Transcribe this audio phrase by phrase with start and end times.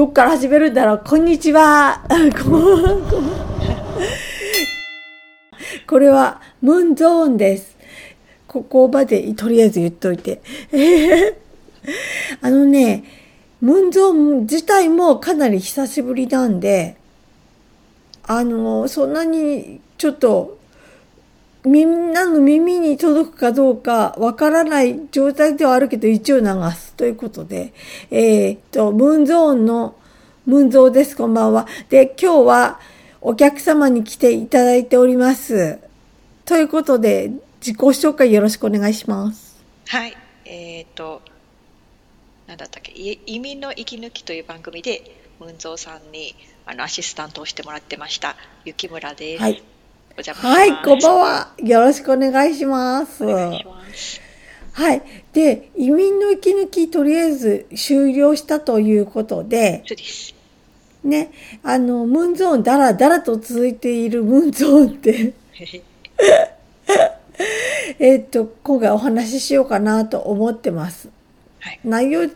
[0.00, 1.02] どっから始めるんだろう。
[1.04, 2.02] こんにちは。
[5.86, 7.76] これは、ムーンゾーンです。
[8.48, 10.40] ここまでとりあえず言っといて。
[12.40, 13.04] あのね、
[13.60, 16.96] ムーンゾーン自体もかなり久しぶりなんで、
[18.22, 20.59] あの、そんなにちょっと
[21.64, 27.74] みんなの耳に届くかどうかわからない状態ではあるけど一応流すということで、
[28.10, 29.94] えー、っと、ムーンゾーンの
[30.46, 31.16] ムーンゾーです。
[31.16, 31.66] こんばんは。
[31.90, 32.80] で、今日は
[33.20, 35.78] お客様に来ていただいております。
[36.46, 39.62] ということで、自己紹介よろしくお願いします。
[39.86, 40.16] はい。
[40.46, 41.20] えー、っと、
[42.46, 46.34] なんだったっけ、移民の息抜きという番組で、ムーンゾーさんに
[46.64, 48.34] あのアシスタントをしてもらってました、
[48.64, 49.42] 雪村です。
[49.42, 49.62] はい。
[50.16, 50.46] お邪魔します。
[50.46, 51.52] はい、こんばんは。
[51.58, 53.24] よろしくお願いします。
[53.24, 54.20] お願いします。
[54.72, 55.02] はい。
[55.32, 60.34] で、移民の息抜き、とりあえず終了したということで、そうです。
[61.04, 61.32] ね、
[61.62, 65.32] あの、ムーンゾーン、だらだらと続いている ムーンゾーンって
[67.98, 71.08] えっと、今回お話ししようかなと思ってます。
[71.60, 72.28] はい、内容、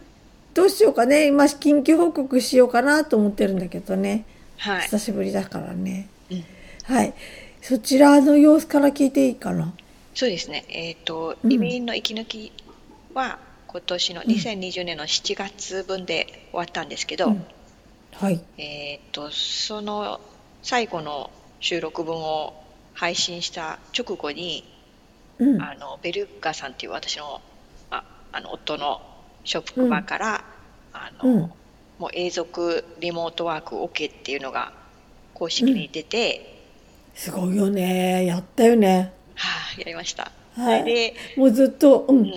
[0.55, 1.27] どうしようかね。
[1.27, 4.25] 今、緊急報告しようかなと思ってるんだけどね。
[4.57, 4.83] はい。
[4.83, 6.09] 久しぶりだからね。
[6.31, 6.45] うん、
[6.85, 7.13] はい。
[7.67, 9.73] そちらの様子から聞いていいかな？
[10.15, 10.67] そうですね。
[10.69, 12.53] えっ、ー、と、移民の息抜き
[13.15, 17.47] は、今年の2020年の7月分で終わったんですけど、うん、
[18.13, 18.45] はい。
[18.59, 20.21] えっ、と、その
[20.63, 22.53] 最後の収録分を
[22.93, 24.71] 配信した直後に、
[25.39, 27.41] うん、あのベルガさんっていう私の
[27.91, 29.01] ああの夫の
[29.45, 30.45] 職場から、
[30.93, 31.51] あの
[31.99, 34.75] もう永続リモートワーク OK っていうのが
[35.33, 36.54] 公式に出て、
[37.15, 38.27] すごいよね。
[38.27, 39.13] やったよね。
[39.35, 40.33] はあ、やりました。
[40.57, 40.85] はい。
[40.85, 42.19] で、もうずっと、うん。
[42.19, 42.33] うん、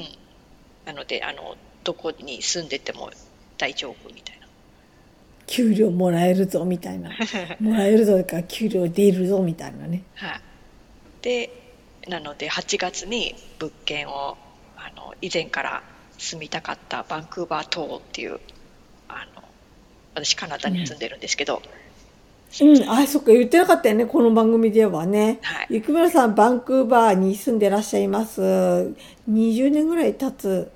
[0.85, 3.11] なので、あの、どこに住んでても
[3.57, 4.47] 大丈夫みたいな。
[5.47, 7.09] 給料もらえるぞみたいな。
[7.59, 10.03] もらえるぞか、給料出るぞみたいなね。
[10.15, 10.41] はい、
[11.23, 11.49] で、
[12.07, 14.37] なので、8月に物件を、
[14.77, 15.83] あの、以前から
[16.17, 18.39] 住みたかったバンクーバー島っていう、
[19.07, 19.43] あの、
[20.13, 21.86] 私カナダに住んでるんですけど、うん
[22.61, 25.39] うん、あ、そっか、言ってなかったよね、この番組ではね。
[25.41, 25.67] はい。
[25.69, 28.41] 雪村さん、バンクーバーに住んでらっしゃいます。
[28.41, 30.71] 20年ぐらい経つ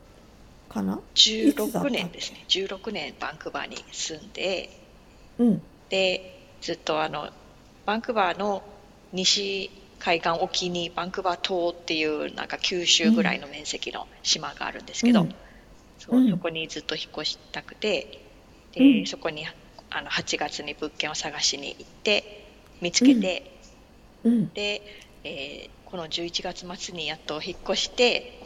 [0.70, 2.46] かな ?16 年ですね。
[2.48, 4.70] 16年バンクーバーに住んで、
[5.40, 5.62] うん。
[5.90, 7.30] で、ずっとあの、
[7.86, 8.64] バンクーバーの
[9.14, 15.36] 西海岸沖にバンクーバー島っていうなんか九州ぐらいの面積の島があるんですけど、うん、
[16.00, 18.20] そうそこにずっと引っ越したくて、
[18.74, 19.46] で、うん、そこに
[19.92, 22.48] あの8月に物件を探しに行って
[22.82, 23.52] 見つけて、
[24.24, 24.32] うん。
[24.34, 24.82] うん、で、
[25.24, 28.42] えー、この11月末にやっと引っ越して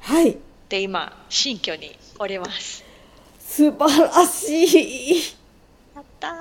[0.00, 0.36] はい。
[0.68, 2.84] で今新居におります。
[3.38, 5.22] 素晴らしい。
[5.94, 6.34] やった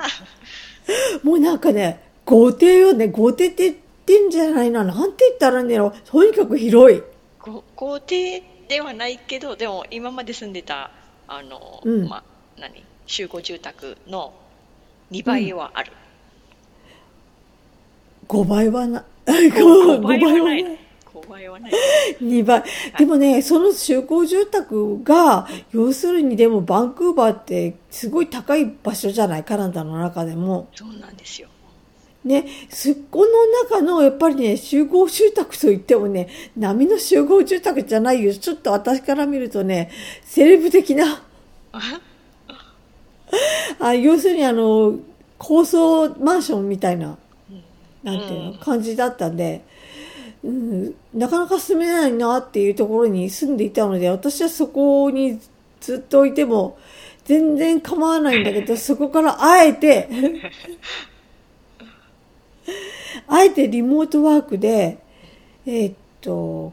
[1.24, 3.76] もうなんかね豪邸よね豪邸って言っ
[4.06, 4.84] てんじゃないな。
[4.84, 5.94] なんて言ったらいいんだろう。
[6.04, 7.02] とにかく広い。
[7.76, 10.92] 豪邸ではないけどでも今まで住んでた
[11.28, 12.24] あの、うん、まあ
[12.60, 12.84] 何？
[13.06, 14.34] 集合住宅の
[15.12, 15.92] 2倍はある、
[18.30, 20.66] うん、5倍はな5倍はない。
[21.06, 21.72] 5倍はない。
[22.22, 22.64] 2倍、
[22.98, 30.70] でもねその集合住宅が要するにでもバンクーバーってすごい高い場所じゃないカナダの中でも。
[30.76, 31.50] そうなんですよ。
[32.24, 38.34] ね、すっこの中のやっぱりね集合住宅といってもね波の集合住宅じゃないよ。
[38.34, 39.92] ちょっと私から見るとね
[40.24, 41.24] セレブ的な
[43.80, 44.96] あ要するにあの
[45.38, 47.18] 高層マンションみたいな、
[48.04, 49.62] なんていうの感じだったんで、
[50.44, 55.40] うん、なかなか住めないなっていうところに住んでいたので私はそこに
[55.80, 56.78] ずっといても
[57.26, 60.08] 全然構わないんだけどそこからあえて
[63.28, 65.00] あえてリモートワークで
[65.66, 66.72] えー、っと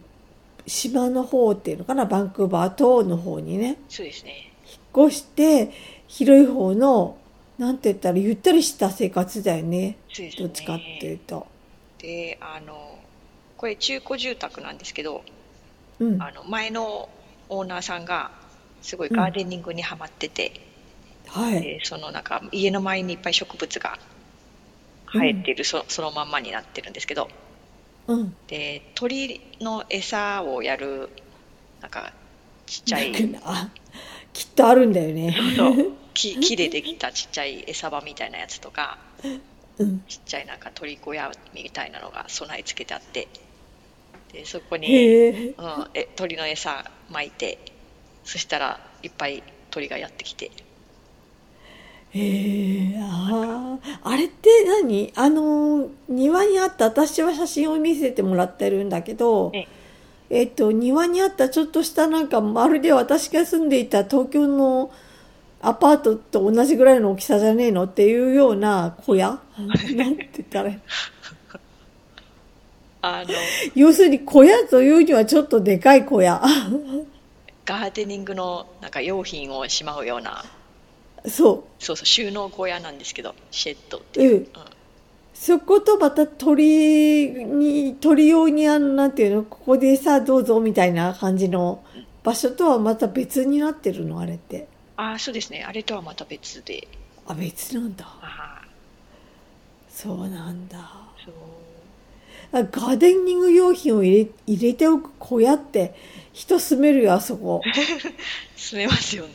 [0.67, 4.53] 島の方っていうのかなバンクーバー島の方にねそうですね。
[4.97, 5.73] 引っ越して
[6.15, 7.17] 広い方の
[7.59, 11.45] なんて言ったらゆったりした生活だよね、ね、どっちかっていうと。
[11.99, 13.01] であの
[13.57, 15.25] これ中古住宅なんですけど、
[15.99, 17.09] うん、あの前の
[17.49, 18.31] オーナーさんが
[18.81, 20.61] すごいガーデニングにはまってて、
[21.35, 23.99] うん、はい、そのなんか家の前にいっぱい植物が
[25.13, 27.29] 生えてる、うん、そそのまんまになってるんですけど、
[28.07, 31.09] うん、で鳥の餌をやる
[31.81, 32.13] なんか
[32.67, 33.13] ちっちゃい
[34.33, 35.37] きっとあるんだよね。
[35.57, 38.99] そう木木でできたちっちゃい餌場みたいなやつとか、
[39.79, 43.29] うん、ちっちゃいなんか鳥小屋みたいなのが備え付けてあって。
[44.33, 47.59] でそこに、うん、え鳥の餌巻いて
[48.25, 50.51] そしたらいっぱい鳥がやってきて。
[52.11, 54.49] へえあああれって
[54.83, 55.13] 何？
[55.15, 59.69] あの庭にあった私は写真を見せてもらってるんだけどえ。
[60.31, 64.91] えっと庭にあったちょっとしたなんかまるで私が住んでいた東京の
[65.67, 69.39] アパートと同じぐらいの大きさじゃねえのっていうような小屋？
[69.97, 70.73] なんて言ったら
[73.03, 73.29] あの、
[73.75, 76.43] 要するに小屋というにはちょっとでかい小屋。
[77.65, 80.45] ガーデニングのなんか用品をしまうような、
[81.27, 84.37] そそうそう、収納小屋なんですけど、シェッドってう、いう。
[84.39, 84.47] うん、
[85.33, 89.43] そことまた鳥に鳥用にあのなんていうの？
[89.45, 91.83] ここでさどうぞみたいな感じの
[92.23, 94.67] 場所とはまた別になってるのあれって
[94.97, 95.65] ああ、そうですね。
[95.65, 96.87] あれとはまた別で。
[97.27, 98.07] あ別なんだ
[99.89, 100.79] そうなんだ
[101.25, 101.35] そう。
[102.53, 105.95] あガーデニング用品を入れ入れておく小屋って
[106.33, 107.63] 人住めるよあそこ
[108.57, 109.35] 住めますよね。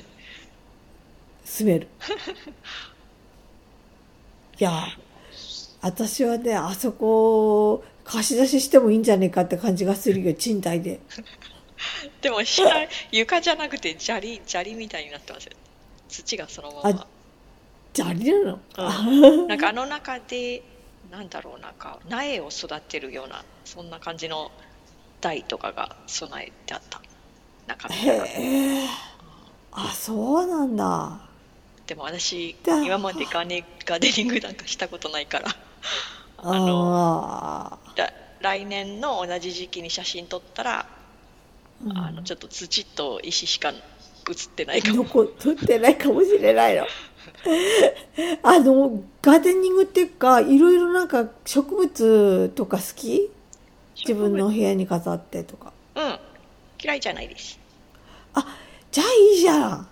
[1.43, 1.87] 住める
[4.59, 4.85] いや
[5.81, 10.99] 私はねあそこ貸し出ししてもいいんじゃねえかって感じがするよ 賃貸で
[12.21, 12.63] でも下、
[13.11, 15.57] 床じゃなくて砂利、砂利みたいになってますよね。
[16.09, 17.07] 土がそのままあ。
[17.93, 20.61] 砂利なの、うんなんかあの中で、
[21.11, 24.51] なんだろう、なんか苗を育てるような、そんな感じの
[25.21, 27.01] 台とかが備えてあった。
[27.67, 27.87] 中。
[27.93, 28.87] へえ
[29.71, 31.21] あそうなんだ
[31.85, 35.47] でも私、だ今までガーネガーデニングなんかしたことないから、
[36.37, 40.85] あの、あだ来年の同じ時期に写真撮ったら、
[41.85, 41.97] うん。
[41.97, 43.73] あのちょっと土と石しか
[44.27, 45.03] 写ってないあかも。
[45.03, 46.85] 残ってないかもしれないの。
[48.43, 53.29] あのガーデニングっていうかいろいろなんか植物とか好き？
[53.95, 55.73] 自分の部屋に飾ってとか。
[55.95, 56.19] うん、
[56.81, 57.59] 嫌いじゃないです。
[58.33, 58.57] あ
[58.91, 59.87] じゃあいいじゃん。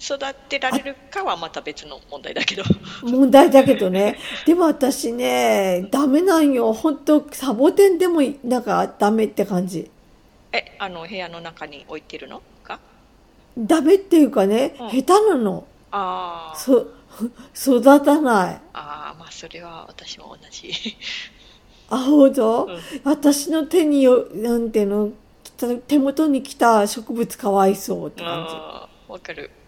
[0.00, 0.18] 育
[0.48, 2.64] てられるかはまた別の問題だけど。
[3.02, 4.18] 問題だけどね。
[4.46, 6.72] でも私ねダメなんよ。
[6.72, 9.88] 本当サボテンでもなんかダメって感じ
[10.52, 12.42] え、あの部屋の中に置いてるの？
[12.62, 12.78] か？
[13.56, 14.90] ダメっていうかね、うん。
[14.90, 15.66] 下手なの。
[15.90, 16.86] あー。
[17.52, 18.60] そ育たない。
[18.72, 20.72] あー、まあそれは私も同じ。
[21.90, 22.80] あほど、うん。
[23.04, 25.12] 私の手によなんていうの？
[25.86, 29.44] 手元に来た植物かわいそうって感あーわかる。
[29.44, 29.62] うん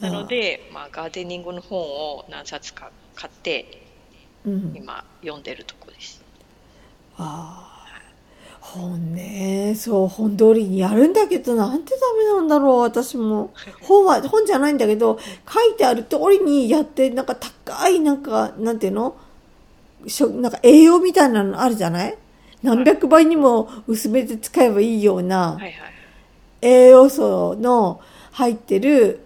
[0.00, 3.82] なので、まあガーデニングの本を何冊か買って、
[4.46, 6.22] じ、うん、今読んでるとこです。
[7.18, 7.69] ああ
[8.74, 9.74] 本ね。
[9.76, 13.50] そう本通りにやるんだけどなんてダメなんだろう私も。
[13.82, 15.18] 本は本じゃないんだけど
[15.52, 19.14] 書いてある通りにやってなんか高いなんかなんていうの？
[20.40, 22.16] なんか栄養みたいなのあるじゃない？
[22.62, 25.58] 何百倍にも薄めて使えばいいような。
[26.62, 28.00] 栄養素の
[28.32, 29.20] 入ってる、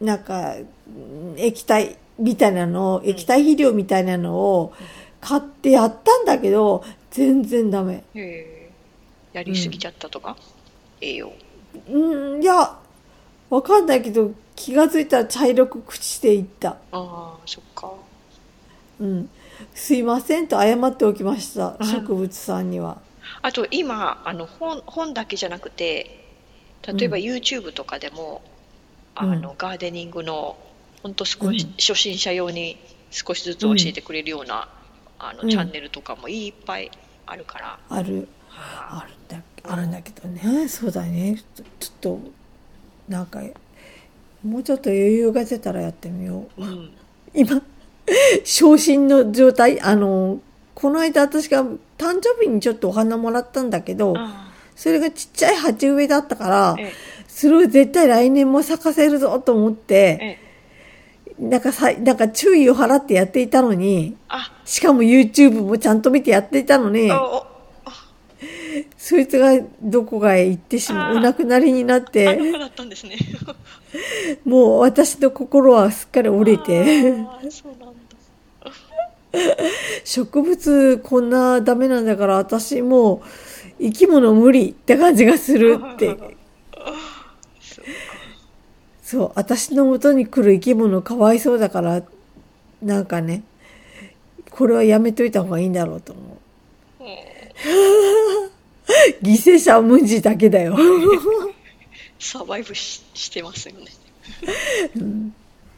[0.00, 4.72] なんか、うん液体みたいなのを、液体肥料みたいなのを
[5.20, 8.04] 買ってやったんだけど、全然ダメ。
[9.38, 10.36] やりすぎちゃったとか、
[11.00, 11.32] 栄養。
[11.90, 12.78] うん、いや、
[13.50, 16.70] わかんないけど、気がついたら茶色く朽ちていった。
[16.70, 17.92] ああ、そっか。
[19.00, 19.30] うん。
[19.74, 21.76] すいませんと謝っておきました。
[21.78, 22.98] うん植物さんには。
[23.42, 26.24] あと今、あの本本だけじゃなくて、
[26.86, 28.42] 例えばうん YouTube とかでも、
[29.20, 30.56] うんあのガーデニングの
[31.02, 32.76] 本当少し、うん初心者用に
[33.10, 34.68] 少しずつ教えてくれるような、
[35.18, 36.90] あのうんチャンネルとかもいっぱい
[37.26, 38.28] あるから、ある。
[38.48, 39.17] はある
[39.80, 40.68] るんだけどね。
[40.68, 41.36] そうだね。
[41.80, 42.20] ちょっと
[43.08, 43.40] なんか
[44.44, 46.62] もうちょっと余裕が出たらやってみよう。
[46.62, 46.90] いうん、
[47.34, 47.62] 今
[48.44, 49.80] 昇進の状態？
[49.80, 50.40] あの
[50.74, 56.76] この間私が誕生日にちょっとお花もらったんだけどあそれがちっちゃい鉢植えだったから
[57.26, 60.38] それを絶対来年も咲かせるぞと思っえて
[61.40, 64.52] えなんかさなんか注意を払ってやっていたのにあ。
[64.64, 67.10] しかも YouTube もちゃんと見てやっていたのに
[69.08, 73.16] そいつがどこかへ行ってしまう、お亡くなりになっあて、だったんですね。
[74.44, 77.94] もう私の心はすっかり折れて、あーそうなんだ。
[80.04, 83.22] 植物こんなダメなんだから私も
[83.80, 86.14] う生き物無理って感じがするって。
[89.02, 92.02] そう私の元に来る生き物かわいそうだから、
[92.82, 93.42] なんかね、
[94.50, 96.20] これはやめといた方がいいんだろうと思
[97.00, 97.04] う。
[99.22, 100.76] 犠牲者は無事だけだよ。
[102.18, 103.86] サバイブししてますよね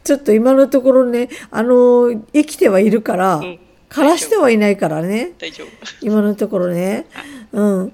[0.03, 3.59] ちょっと今のところね、あの、生きてはいるから、うん
[3.91, 5.33] 枯らしてはいないからね。
[5.37, 5.67] 大丈夫
[6.01, 7.05] 今のところね。
[7.51, 7.93] うん。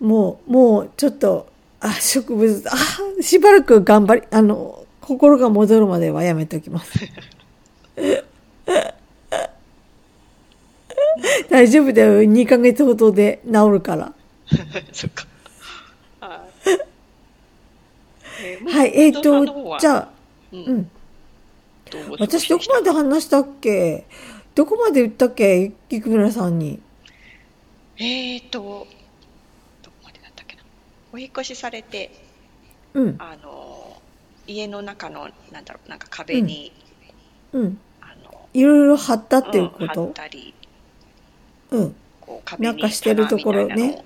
[0.00, 1.48] もう、もう、ちょっと、
[1.80, 6.98] あ、植物、あ、しばらく頑張り、あの、心が戻るまではやめておきます。
[11.50, 12.22] 大丈夫だよ。
[12.22, 14.12] 2ヶ月ほどで治るから。
[14.92, 15.26] そっか。
[18.68, 20.08] はい、えっ、ー、と、じゃあ、
[20.52, 20.90] うん。
[22.18, 24.06] 私どこまで話したっけ？
[24.54, 25.72] どこまで言ったっけ？
[25.88, 26.80] 菊村さんに。
[27.96, 28.86] えっ、ー、と、
[29.82, 30.62] どこまでだったっけな？
[31.12, 32.10] お引越しされて、
[32.94, 33.16] うん。
[33.18, 33.96] あの、
[34.46, 36.72] 家の中の、なんだろう、なんか壁に、
[37.52, 37.62] うん。
[37.62, 37.78] うん、
[38.52, 40.54] いろいろ貼ったっていうこと、うん、貼ったり、
[41.70, 41.94] うん。
[42.20, 44.04] こうなんかしてるところね。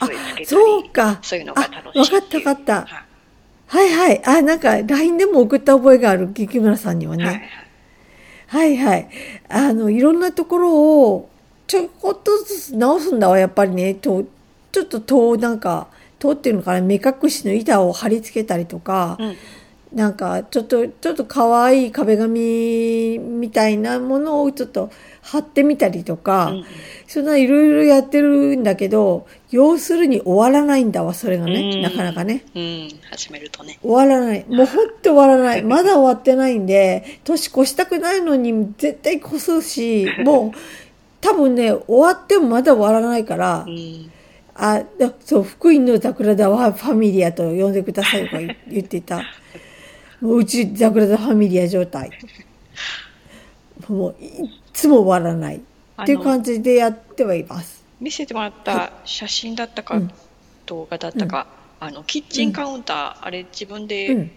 [0.00, 0.08] あ、
[0.44, 1.18] そうか。
[1.22, 1.98] そういうのが楽しい。
[1.98, 3.06] わかったわかった。
[3.68, 4.22] はいはい。
[4.24, 7.50] あ、なんか LINE でも送った覚えがある、木村さんにはね。
[8.46, 9.08] はい、はい、はい。
[9.48, 11.30] あの、いろんなところを
[11.66, 13.94] ちょこっとずつ直すんだわ、やっぱりね。
[13.94, 14.24] と
[14.72, 15.88] ちょっと戸なんか、
[16.18, 19.36] 戸っていうのかな、目隠しの板を貼り付けたりとか、うん
[19.92, 24.90] なんか、ちょっと、ちょっと可愛い壁紙みたいなものをちょっと
[25.26, 26.64] 貼ってみたりとか、うん、
[27.08, 32.44] そんないろいろやってるんだけど、要するに終わらないんだわ、それがね、なかなかね。
[32.54, 33.76] うん、始めるとね。
[33.82, 34.46] 終わらない。
[34.48, 35.62] もうほんと終わらない。
[35.66, 40.58] まだ終わってないんで、年越したくないのに絶対越すし、 もう、
[41.20, 44.12] 多分ね、終わってもまだ終わらないから、うん、
[44.54, 44.84] あ、
[45.24, 49.22] そう、福音の桜田はファミリアと呼んでくださいとか言ってた。
[50.22, 52.10] うちザクラザファミリア状態。
[53.88, 55.56] もういつも終わらない。
[55.56, 57.82] っていう感じでやってはいます。
[58.00, 60.00] 見せてもらった写真だったか、
[60.66, 61.46] 動画だったか、
[61.80, 64.30] うん、あのキッチンカウンター、うん、あれ自分で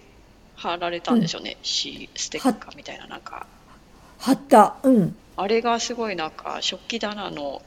[0.55, 3.45] 貼られたんでしょうね、うん、ステッカーみたいななんか。
[4.17, 4.77] 貼った。
[4.83, 5.15] うん。
[5.35, 7.61] あれがすごいなんか食器棚の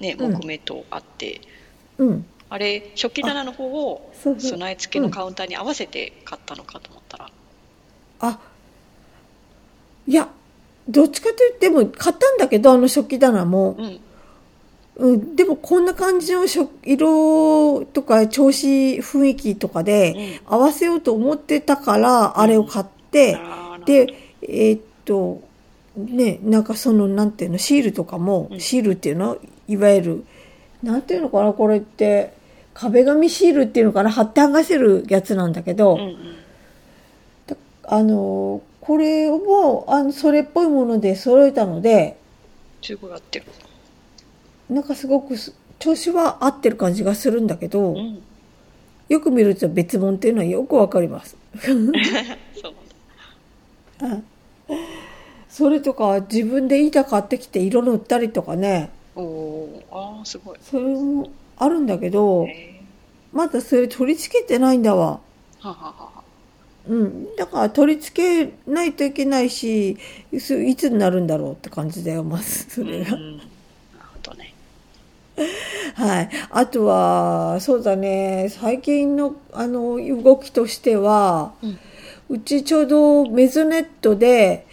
[0.00, 1.40] ね木目とあって、
[1.98, 7.30] うん、あれ食器棚の方を備え付けのカウンターに合わせて買ったのかと思ったら、
[8.20, 8.38] あ、
[10.06, 10.28] いや、
[10.90, 13.76] どっちかというと、でも買ったんだけど、あの食器棚も。
[13.78, 14.00] うん。
[14.96, 16.44] うん、でもこんな感じの
[16.84, 23.38] 色とか調子雰囲気とかで合わせようと思ってたからあれを買って、
[23.78, 25.40] うん、でえー、っと
[25.96, 29.38] ねなんかそのなんていうのシールとかも、うん、シールっていうの？
[29.68, 30.24] いわゆる
[30.82, 32.34] なんていうのかなこれって
[32.74, 34.10] 壁紙シールっていうのかな？
[34.10, 36.16] 貼って剥がせるやつなんだけど、うんうん。
[37.84, 42.16] あの、これを、あの、それっぽいもので揃えたので、
[42.82, 43.46] すごい合ってる。
[44.68, 45.36] なんかすごく
[45.78, 48.20] 調子は合ってる感じがするんだけど、うん、
[49.08, 51.36] よく見ると別物っていうのはよくわかります。
[51.62, 51.74] そう
[54.00, 54.24] なんだ。
[55.48, 58.90] それとか自分で板買ってきて色塗ったりとかね。
[59.14, 60.58] おお、ああすごい。
[60.68, 62.48] それもあるんだけど、
[63.32, 65.20] まだそれ取り付けてないんだわ。
[65.60, 66.19] ははは
[66.90, 69.96] うん、だから取り付けないといけないし
[70.32, 73.12] いつになるんだろうって感じだよまずそれが。
[73.12, 73.40] なる
[74.12, 74.52] ほどね。
[75.94, 76.30] はい。
[76.50, 81.78] あとは、そうだね、最近の、あの、動きとしては、うん、
[82.28, 84.66] うちちょうどメゾネットで、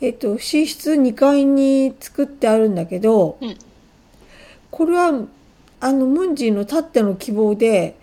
[0.00, 3.56] えっと、寝室2階に作ってあるんだけど、うん、
[4.70, 5.20] これは、
[5.80, 7.96] あの、ムンジーのたっての希望で、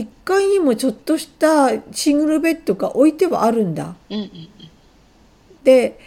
[0.00, 3.94] 1階にもちょっとしたシングルベッドが置いてはあるんだ。
[4.10, 4.30] うんうんうん、
[5.64, 5.98] で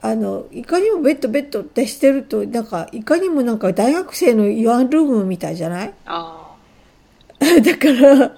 [0.00, 5.94] あのいかにもベッドベッドってしてるとなんかいかにもなんか大学生のワンルームみたいじゃない？
[7.62, 8.36] だから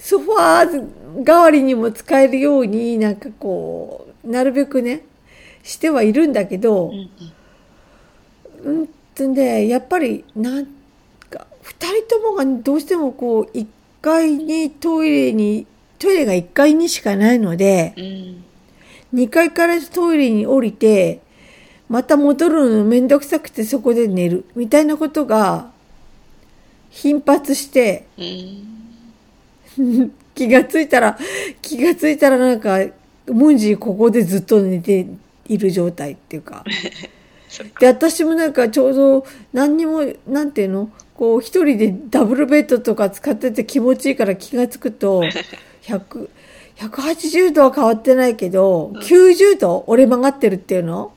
[0.00, 5.02] ソファー代わりにも使えるようになんかこうなるべくね
[5.62, 7.10] してはいるんだけど、うん
[8.64, 10.66] うん、うんでやっぱりなん
[11.66, 13.66] 二人ともがどうしてもこう、一
[14.00, 15.66] 階にトイレに、
[15.98, 17.92] トイレが一階にしかないので、
[19.10, 21.20] 二、うん、階からトイレに降りて、
[21.88, 25.72] また戻るのめんどくさくてそこで寝る、みたいなことが
[26.90, 28.06] 頻発して、
[29.76, 31.18] うん、 気がついたら、
[31.60, 32.78] 気がついたらなんか、
[33.26, 35.04] ムンジーここでずっと寝て
[35.48, 36.64] いる状態っていうか。
[37.80, 40.90] で、私もなんかちょうど何にも、なんていうの？
[41.16, 45.22] こう一人でダブルベッドとか使ってて気持ちいいから気がつくと、
[45.82, 46.28] 100、
[46.76, 51.12] 180度は変わってないけど、90度折れ曲がってるっていうの？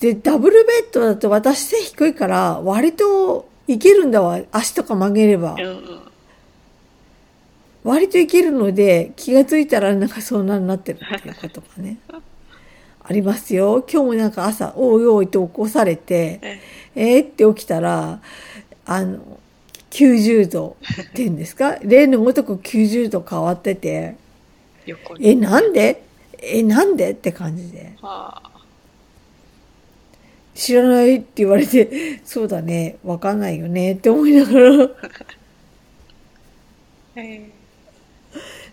[0.00, 4.40] で、ダブルベッドだと私背低いから割といけるんだわ。
[4.52, 5.56] 足とか曲げれば。
[7.84, 11.98] 割といけるので気がついたらなんかそんなになってるっていうことがね。
[13.08, 13.84] ありますよ。
[13.90, 16.40] 今日もなんか朝、おいおいと起こされて、
[16.94, 18.20] えー、って起きたら、
[18.84, 19.18] あの、
[19.90, 20.76] 90度
[21.10, 21.78] っていうんですか？
[21.82, 24.16] 例のごとく90度変わってて、
[24.84, 25.40] 横え、に。
[25.40, 26.02] なんで？
[26.40, 27.12] え、なんで？
[27.12, 27.92] って感じで。
[28.02, 28.50] はあ、
[30.54, 34.90] 知らないって言われて、そうだね、わかんないよねって思いながら。
[37.16, 37.50] え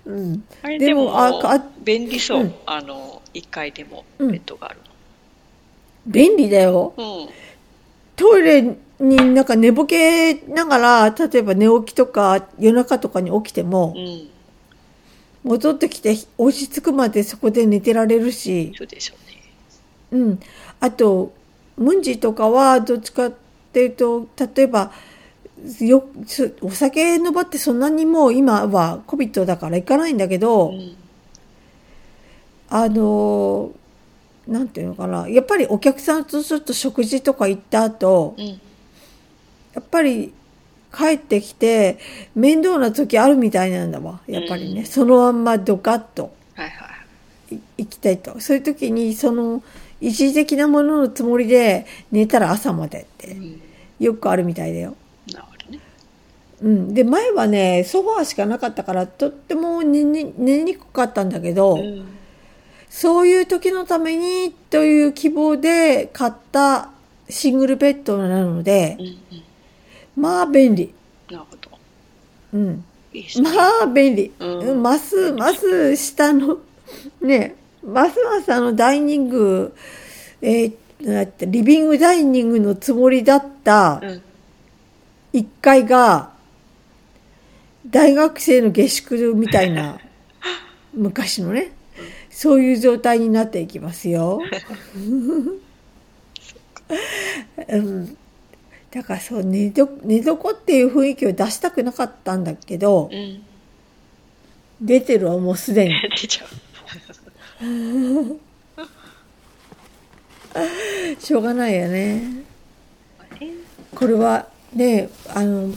[0.05, 0.33] うん。
[0.33, 2.41] ーあれでもあか便利そう。
[2.41, 4.79] うんあの、1階でもうんベッドがある
[6.07, 6.93] 便利だよ。
[6.97, 7.23] の。
[7.23, 7.29] うん。
[8.15, 8.61] トイレ
[8.99, 14.29] になんか寝ぼけながら、例えば寝起きとか夜中とかに起きてもう、ん。
[15.43, 19.15] 戻ってきて落ち着くまでそこで寝てられるし、そうでしょ
[20.11, 20.23] うね。
[20.23, 20.39] うん。
[20.79, 21.33] あと、
[21.77, 23.33] ムンジとかはどっちかっ
[23.73, 24.91] ていうと、例えば、
[25.81, 30.95] よ、すお酒の場ってそんなにもう今は COVID だから行かないんだけど、うん。
[32.69, 33.71] あの、
[34.47, 35.27] なんていうのかな。
[35.27, 38.45] やっぱりお客さんとちょっと食事とか行った後、うん。
[38.45, 40.33] やっぱり
[40.95, 41.99] 帰ってきて
[42.33, 44.21] 面倒な時あるみたいなんだわ。
[44.27, 44.81] やっぱりね。
[44.81, 46.85] うんそのまんまドカッとはいは
[47.51, 47.55] い。
[47.55, 48.39] い行きたいと。
[48.39, 49.63] そういう時にその
[49.99, 53.61] 一時的なもののつもりで寝たら朝までってうん。
[53.99, 54.95] よくあるみたいだよ。
[55.31, 55.79] なるほどね。
[56.61, 56.93] うん。
[56.93, 62.14] で、前はね、ソファーしかなかったからとっても寝に寝にくかったんだけど、うん。
[62.95, 66.91] そういう時のためにという希望で買った
[67.27, 69.05] シングルベッドなのでう、ん。
[69.05, 69.43] うん。
[70.15, 70.93] まあ便利。
[71.29, 71.77] なるほど。
[72.53, 72.85] うん。
[73.11, 73.41] いい。
[73.41, 73.49] ま
[73.83, 74.31] あ便利。
[74.39, 76.59] うんうんますます下の、
[77.19, 79.75] ね、ますますあのダイニング、
[80.41, 80.73] えー
[81.47, 84.21] リビングダイニングのつもりだったうん。
[85.33, 86.31] 1階が、
[87.85, 89.99] 大学生の下宿みたいな、
[90.93, 91.74] 昔のね、
[92.35, 94.41] そういう状態になっていきますよ。
[97.69, 98.17] うん、
[98.91, 103.41] だからそう寝ど寝床っていう雰囲気を出したくなかったんだけどうん。
[104.81, 106.49] 出てるわもうすでに 出ちゃう。
[111.17, 112.21] しょうがないよね
[113.39, 113.53] え
[113.95, 115.73] これはねあの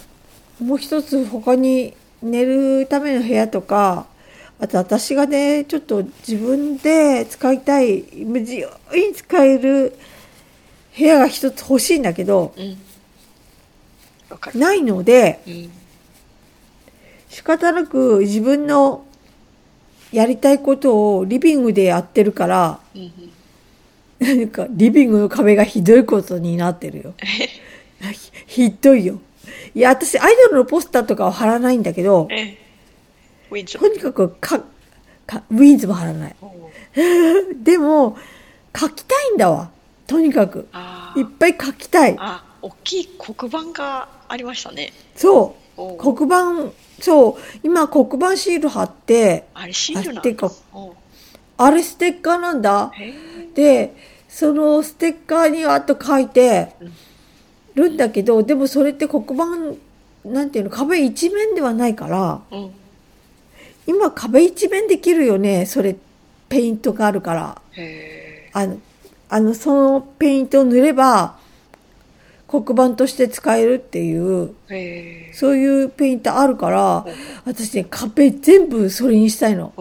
[0.61, 4.09] もう一つ他に寝るための部屋とか
[4.61, 9.97] あと私がねちょっと自分で使いたい自由に使える
[10.97, 12.77] 部屋が一つ欲しいんだけどうん。
[14.61, 15.71] ないのでうん。
[17.29, 19.05] 仕方なく自分の
[20.13, 24.39] やりたいことをリビングでやってるからうんうん。
[24.39, 27.15] なんかリビングの壁がひどいことになってるよ
[28.47, 29.21] ひひどいよ
[29.75, 32.57] いや私アイドルのポスターとかは貼らないんだけどえ
[33.51, 34.61] ウィンズとにかくか
[35.27, 36.37] かウィンズも貼らない。
[37.63, 38.17] でも
[38.79, 39.71] 書きたいんだわ。
[40.07, 40.69] とにかく。
[40.73, 42.17] あいっぱい書きたい。
[42.19, 44.93] あ、大きい黒板がありましたね。
[45.15, 45.97] そう。
[45.97, 47.59] 黒板そう。
[47.63, 50.51] 今黒板シール貼ってあれシールなんだ。
[51.61, 52.93] あれステッカーなんだ。
[53.55, 53.95] で
[54.29, 56.73] そのステッカーにあと書いて
[57.75, 62.71] るんだけどでもそれって黒板なんていうの壁一面ではないからうん。
[63.89, 65.97] 今壁一面できるよねそれ
[66.49, 67.63] ペイントがあるから。
[68.53, 68.81] あの
[69.31, 71.37] あのそのペイントを塗れば
[72.49, 74.55] 黒板として使えるっていう。
[75.35, 77.07] そういうペイントあるから
[77.45, 79.73] 私ね壁全部それにしたいの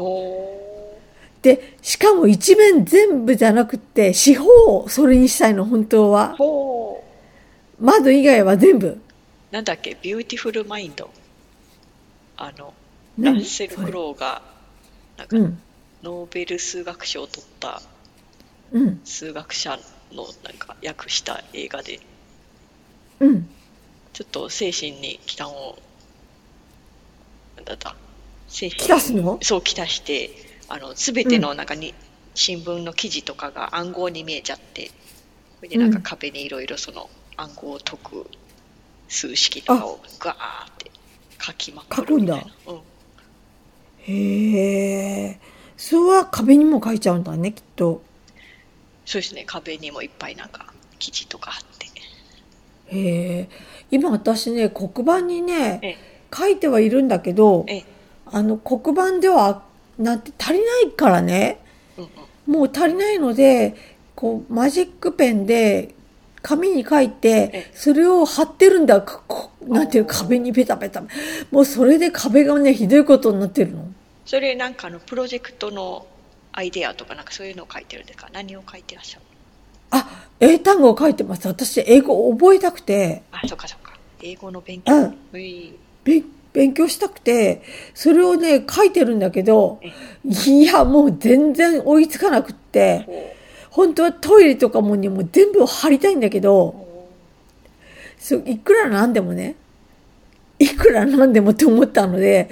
[1.42, 6.36] でしかも一面全部じゃなくって四方をそれにしたいの本当は。
[7.80, 9.00] 窓以外は全部
[9.52, 11.10] なんだっけ、ビューティフルマインド。
[12.36, 12.74] あの、
[13.20, 14.42] ラ何ッセル・クロウが、
[15.18, 15.60] なんか、うん。
[16.04, 17.82] ノーベル数学賞を取った
[18.72, 19.02] うん。
[19.04, 19.80] 数学者
[20.12, 22.00] のなんか訳した映画で、
[23.20, 23.50] うん。
[24.14, 25.80] ちょっと精神に忌憚を、
[27.56, 27.96] なんだった、
[28.48, 29.40] 精神すの？
[29.42, 30.30] そう、きたして、
[30.70, 31.94] あの、すべてのなんかに、
[32.36, 34.92] 新聞の記事とかが暗号に見えちゃって、
[35.58, 36.04] それでなんかうん。
[36.04, 38.30] 壁にいろいろその暗号を解く
[39.08, 40.36] 数式とかをガー
[40.70, 40.92] って
[41.42, 42.52] 書きまくるみたいな。
[42.68, 42.82] うん。
[44.08, 45.40] へえ
[45.76, 48.02] それは壁にも書いちゃうんだねきっと。
[49.06, 51.88] そうですね、壁にもいっぱいなんか記事とかあって。
[52.88, 53.50] へえ
[53.92, 55.98] 今私ね黒板にねえ
[56.34, 57.78] 書いてはいるんだけどえ、え。
[57.78, 57.86] え、
[58.26, 59.64] あの黒板では
[59.98, 61.60] なんて足りないからね。
[61.98, 62.54] うんうん。
[62.54, 63.76] もう足りないので
[64.16, 65.94] こうマジックペンで
[66.48, 67.72] 紙に書いてええ。
[67.74, 69.06] それを貼ってるんだ。
[69.68, 71.04] なんていう壁にペタペタ。
[71.52, 73.86] もうそれで壁がねひどいことになってるの。
[74.26, 76.08] それなんかあのプロジェクトの
[76.54, 78.30] アイデアとかなんかそういうのを書いてるんですか？
[78.32, 79.26] 何を書いてらっしゃる
[79.92, 81.48] あ英単語を書いてます。
[81.48, 83.24] 私英語覚えたくて。
[83.32, 83.94] あそっかそっか。
[84.22, 84.94] 英語の勉強。
[84.94, 85.18] うん。
[85.34, 85.74] うい。
[86.54, 87.62] 勉強したくて、
[87.94, 89.80] それをね、書いてるんだけど、
[90.24, 93.36] いや、もう全然追いつかなくって、
[93.78, 97.08] 本当はトイレとかもにも全部貼りたいんだけど、
[98.18, 99.56] そいくらなんでもね、
[100.58, 102.50] いくらなんでもって思ったので、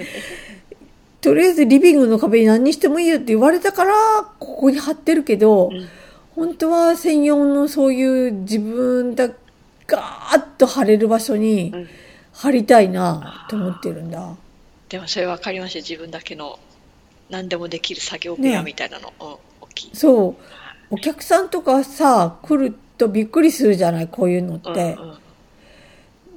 [1.20, 3.92] とりあえずリビングの壁に何にしてもいいよって言われたから、
[4.38, 5.72] ここに貼ってるけど、
[6.36, 9.28] 本当は専用のそういう自分だ、
[9.88, 11.74] ガーッと貼れる場所に
[12.32, 14.36] 貼りたいなと思ってるんだ。
[14.88, 15.80] でもそれ分かりました。
[15.80, 16.60] 自分だけの
[17.30, 19.40] 何でもできる作業部屋みたいなの、ね、大
[19.74, 19.90] きい。
[19.92, 20.55] そう。
[20.90, 24.96] お客さんとかさ、来るとびっくりするじゃない、こういうのって。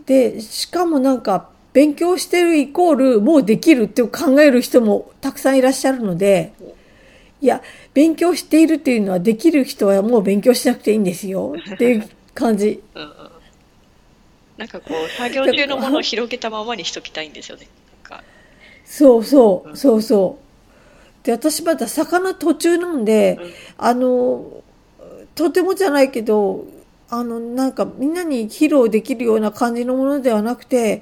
[0.06, 6.54] で、しかもなんか、勉強してるイコール、もうできるって考える人もたくさんいらっしゃるので、
[7.42, 7.62] いや、
[7.94, 12.82] 勉強しているっていうのは、できる人はもう勉強しなくていいんですよっていう感じ。
[14.58, 17.68] なんかこう、作業中のものを広げたままにしときたいんですよね。
[18.90, 20.49] そうそう、そうそう。
[21.24, 24.64] で、私まだ魚途中なんで、うん、あの、
[25.36, 26.66] とてもじゃないけど、
[27.10, 31.02] あの、なんかみんなに披露できるような感じのものではなくて、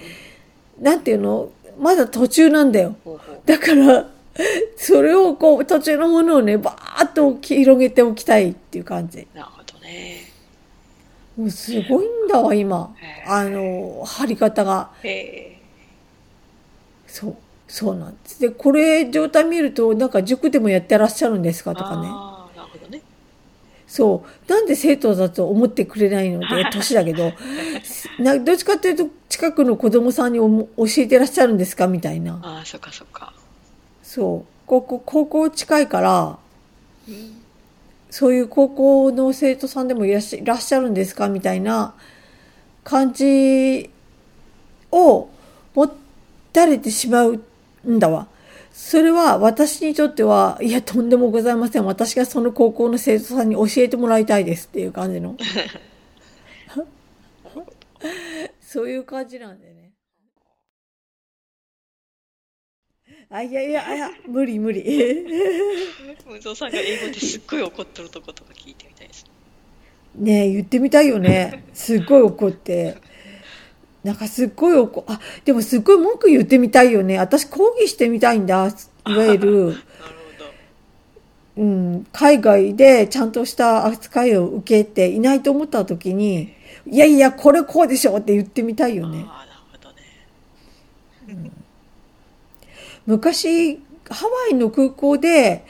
[0.80, 1.50] なんていうの？
[1.80, 2.96] まだ途中なんだよ。
[3.46, 4.10] だから、
[4.78, 9.28] それをこう、途中のものをね、バーッと広げておきたいっていう感じ。
[9.36, 10.24] なるほどね。
[11.38, 12.96] もうすごいんだわ、今。
[13.28, 14.90] あの、貼り方が。
[17.06, 17.36] そう。
[17.68, 18.42] そうなんです。
[18.42, 22.04] で、これ状態見ると、なんか塾でもやってらっしゃるんですかとかね。
[22.04, 23.02] なるほどね。
[23.88, 24.52] そう。
[24.52, 27.34] なんで生徒だと思ってくれないので、 年だけど、
[28.20, 32.40] などっちかっていうと、近くの子供さんに教えてらっしゃるんですかみたいな。
[32.42, 33.34] ああ、そっかそっか。
[34.02, 34.58] そう。
[34.66, 36.38] 高校、高校近いから、
[37.08, 37.42] うん、
[38.10, 41.94] そういう高校の生徒さんでもいらっしゃるんですかみたいな
[42.84, 43.90] 感じ
[44.92, 45.30] を
[45.76, 45.92] 持
[46.54, 47.42] たれてしまう
[47.88, 48.28] んだわ。
[48.72, 51.86] それは私にとっては、いや、とんでもございません。
[51.86, 55.36] 私がその高校の生徒さんに教えてもらいたいですっていう感じの。
[58.62, 59.94] そういう感じなんでね。
[63.30, 64.84] あ、いやいや、いや、無理無理。
[66.28, 69.26] 無造さんが英語ですっごい怒ってるとことか聞いてみたいです。
[70.16, 71.66] ねえ、言ってみたいよね。
[71.74, 72.98] すっごい怒って。
[74.08, 77.18] なんかすっごい怒、あ、でもすっごい文句言ってみたいよね。
[77.20, 78.70] 私抗議してみたいんだ。
[79.06, 79.76] いわゆる。
[81.58, 86.54] うん、海外でちゃんとした扱いを受けていないと思った時に、
[86.86, 89.26] いやいや、これこうでしょって言ってみたいよね。
[91.28, 91.52] うん、
[93.08, 95.66] 昔、ハワイの空港で、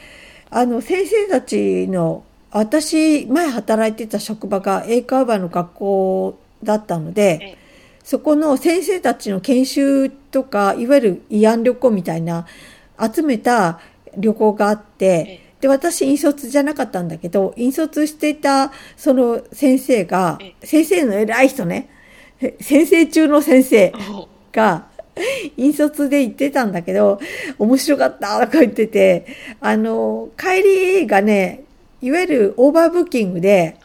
[0.51, 7.57] あの、先生たちの、私、前働いてた職場が英会話の学校だったので、
[8.07, 12.47] そこの先生たちの研修とか、いわゆる慰安旅行みたいな、
[12.97, 13.81] 集めた
[14.15, 21.89] 旅行があって、で、私、引率じゃなかったんだけど、引率していた、その先生が、先生の偉い人ね、
[22.61, 23.93] 先生中の先生
[24.53, 24.87] が、
[25.57, 27.19] 引率で言ってたんだけど、
[27.59, 29.25] 面白かったとか言ってて、
[29.59, 30.63] あの、帰
[31.01, 31.65] りがね、
[32.01, 33.75] いわゆるオーバーブッキングで、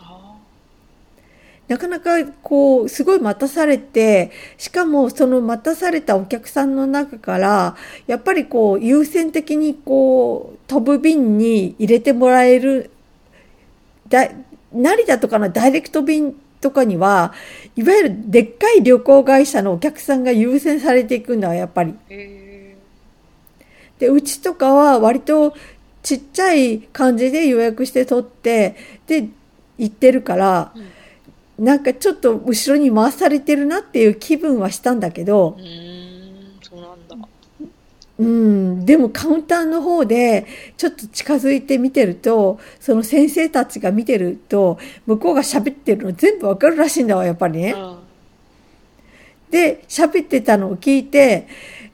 [1.73, 12.91] なかなかこう、すごい待たされて、しかもその待たされたお客さんの中から、やっぱりこう、優先的にこう、飛ぶ便に入れてもらえる、
[14.11, 14.29] だ、
[14.71, 17.33] 成田とかのダイレクト便とかには、
[17.75, 21.95] いわゆるでっかい旅行会社のお客さんが優先されていくんだやっぱり。
[23.99, 25.55] で、うちとかは割と
[26.03, 29.27] ちっちゃい感じで予約して取って、で、
[29.79, 30.93] 行ってるから、うん
[31.59, 37.29] なんかちょっと後ろに回されてるなっていう気分はしたんだけど、うん、そうなんだ。
[38.19, 47.73] うん、でもカウンターの方でちょっと近づいて見てると、その先生たちが見てると、向こうが喋ってるの全部わかるらしいんだわ、やっぱりね。
[47.73, 47.99] うん、
[49.51, 51.49] で、喋ってたのを聞いて、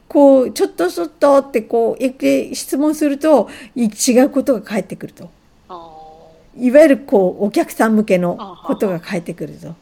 [0.06, 5.30] こう、ちょっとちょっとってこう、質問すると、違うことが返ってくると。
[6.60, 9.74] いわゆるこう、お客さん向けのことが返ってくると。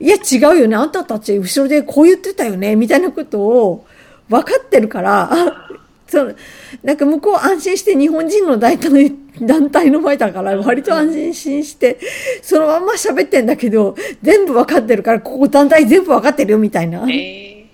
[0.00, 0.76] いや、違うよね。
[0.76, 2.76] あんたたち後ろでこう言ってたよね。
[2.76, 3.86] みたいなことを
[4.28, 5.30] 分かってるから、
[6.08, 6.34] その、
[6.82, 11.98] なんか向こう安心して日本人の団体の団体の前だから割と安心して、
[12.42, 17.08] そのまんま喋ってんだけど、全部分かってるから、ここ団体全部分かってるよ、みたいな。
[17.10, 17.66] い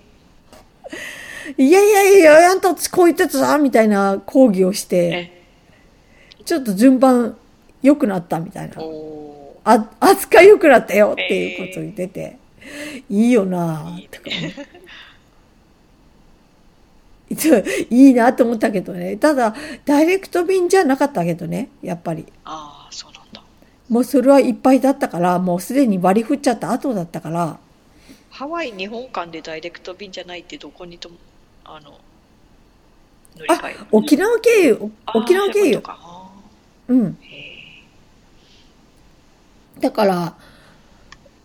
[1.57, 5.41] やいやいや、あんたたちこう言ってたさ、みたいな講義をして、
[6.45, 7.37] ちょっと順番
[7.81, 8.75] 良くなったみたいな。
[9.63, 12.37] あ、扱い良くなったよっていうことを言ってて、
[13.09, 14.29] いいよなぁ、とか。
[17.89, 19.15] いいなと思ったけどね。
[19.17, 22.25] ただ、ダイレクト便じゃなかったけどね、やっぱり。
[22.43, 23.41] ああ、そうなんだ。
[23.89, 27.57] もうそれはいっぱいだったから、もうすでに割り振っちゃった後だったから。
[28.29, 31.15] ハワイ、日本間でダイレクト便じゃないってどこにとも、
[31.63, 31.99] あの、
[33.47, 35.81] あ、沖縄経由、沖縄経由。
[36.89, 37.17] うん。
[39.81, 40.35] だから、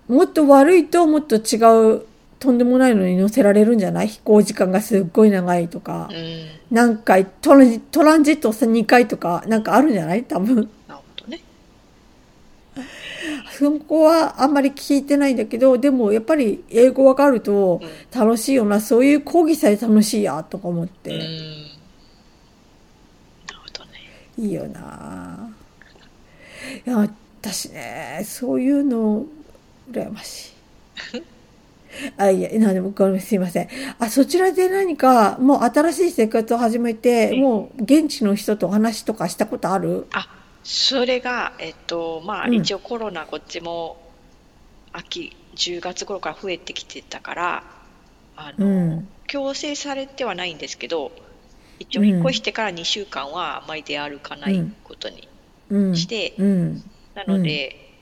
[0.09, 1.57] もっと悪いともっと違
[1.96, 2.03] う
[2.38, 4.09] とんでもないのに乗せられるんじゃない？
[4.09, 10.22] 飛行時間がすっごい長いとか、うん、何回トランジトランジット2回とかなんかあるんじゃない？
[10.25, 10.55] 多分。
[10.57, 11.40] なるほどね。
[13.59, 17.81] そこはあんまり聞いてないんだけど、でもやっぱり英語わかると
[18.14, 21.11] 楽しいよな、うん、そういう講義さえ楽しいやとか思って。
[21.11, 21.33] うん、なる
[23.64, 23.90] ほどね。
[24.38, 25.49] いいよな。
[26.87, 27.09] いや、
[27.52, 29.24] 私ね、そういうの
[29.90, 30.48] 羨まし
[31.14, 31.22] い。
[32.18, 33.68] あ、いや、なでも、ごめん、すいません。
[33.98, 40.06] あ、そちらで何か、もう新しい生活を始めて、もう現地の人とお話とかしたことある？
[40.12, 40.28] あ、
[40.62, 43.96] それが、えっと、まあ、一応コロナこっちも、
[44.92, 47.64] 秋、10月頃から増えてきてたから、
[48.37, 51.12] あの、うん、強制されてはないんですけど、
[51.78, 55.28] 一応引っ越してから2週間はあまり出歩かないことに
[55.94, 56.46] して、うん。
[56.46, 56.85] うん、
[57.16, 57.94] なので、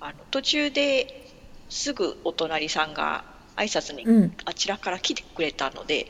[0.00, 1.28] あの途中で
[1.68, 6.06] すぐお隣さんが挨拶にあちらから来てくれたので、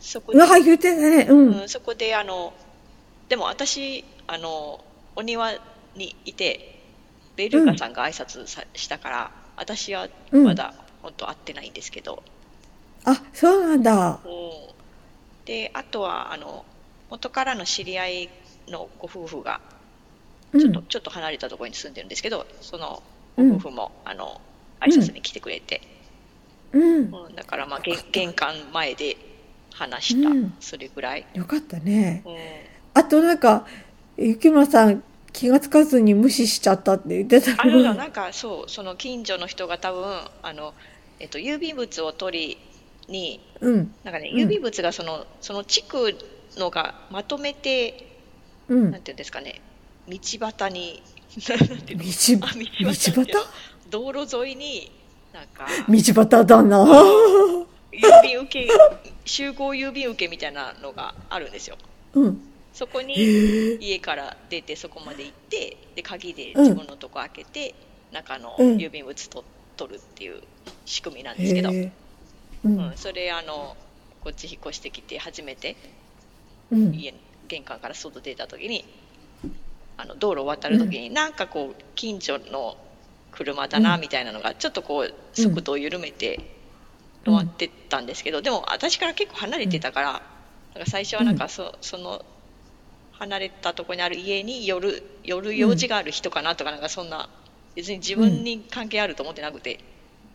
[0.00, 2.54] そこで、言ってたね、うん、うん、そこであの
[3.28, 4.82] でも私あの
[5.14, 5.52] お庭
[5.94, 6.80] にいて
[7.36, 12.22] ベルーガさんが挨拶さ、したから私はまだ本当会ってないんですけど、
[13.04, 14.28] あそうなんだ、う。
[14.28, 14.30] ん、
[15.44, 16.64] であとはあの
[17.10, 18.30] 元からの知り合い
[18.68, 19.60] のご夫婦が
[20.58, 23.02] ちょっと、ちょっと離れたところに住んでるんですけどその
[23.36, 24.40] ご夫婦も、あの
[24.80, 25.80] 挨拶に来てくれて、
[26.72, 27.80] うん、うん、だからまあ
[28.12, 29.16] 玄関前で
[29.72, 31.26] 話した、うん、それぐらい。
[31.34, 32.34] よかったね、うん、
[32.94, 33.66] あとなんか
[34.16, 37.90] 雪村さん気が付かずに無視しちゃったって言ってたけど。
[37.90, 40.74] あなんかそうその近所の人が多分あの、
[41.18, 42.58] えっと、郵便物を取り
[43.08, 46.16] に、うん、なんかね郵便物がその,、その地区
[46.58, 48.18] のがまとめて、
[48.68, 49.60] うん、なんていうんですかね
[50.12, 51.02] 道端に
[51.36, 53.26] 道道端
[53.90, 54.92] 道路沿いに
[55.32, 56.84] なんか道端だな。
[57.92, 58.68] 郵便受け
[59.24, 61.76] 集合郵便受けみたいなのがあるんですよ、
[62.14, 62.40] うん、
[62.72, 67.74] そこに家から出てそこまで行ってで鍵で自分のとこ開けて、
[68.10, 69.44] うん、中の郵便物と、
[69.76, 70.42] 取るっていう
[70.84, 71.92] 仕組みなんですけど、うん、
[72.64, 73.76] うん、それあの
[74.22, 75.76] こっち引っ越してきて初めて、
[76.70, 77.14] 家
[77.48, 78.84] 玄関から外出た時に
[79.96, 82.76] あの道路を渡る時に、うん、なんかこう近所の
[83.30, 86.40] 車だなみたいなのがちょっとこう速度を緩めて
[87.24, 90.22] 止まってったんですけど、でも私から結構離れてたから、
[90.74, 92.24] なんか最初はなんかそその
[93.12, 97.28] 離れたところにある家に寄る寄る用事がある人かなとかなんかそんな
[97.74, 99.78] 別に自分に関係あると思ってなくて、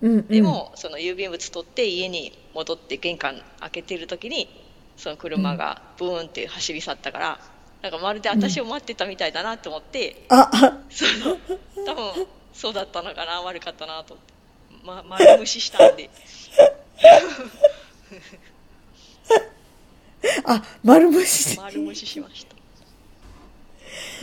[0.01, 4.47] うん、でもその郵便物取って家に戻って玄関開けてる時に
[4.95, 7.39] その車がブーンって走り去ったから、
[7.81, 10.49] なんかまるで私を待ってたみたいだなと思って、うん、あ。
[10.89, 11.37] その
[11.85, 14.33] 多分そうだったのかな悪かったなと思って、
[14.83, 16.09] ま、丸無視したんで。
[20.45, 21.57] あ丸無視。
[21.57, 22.55] 丸無視しました。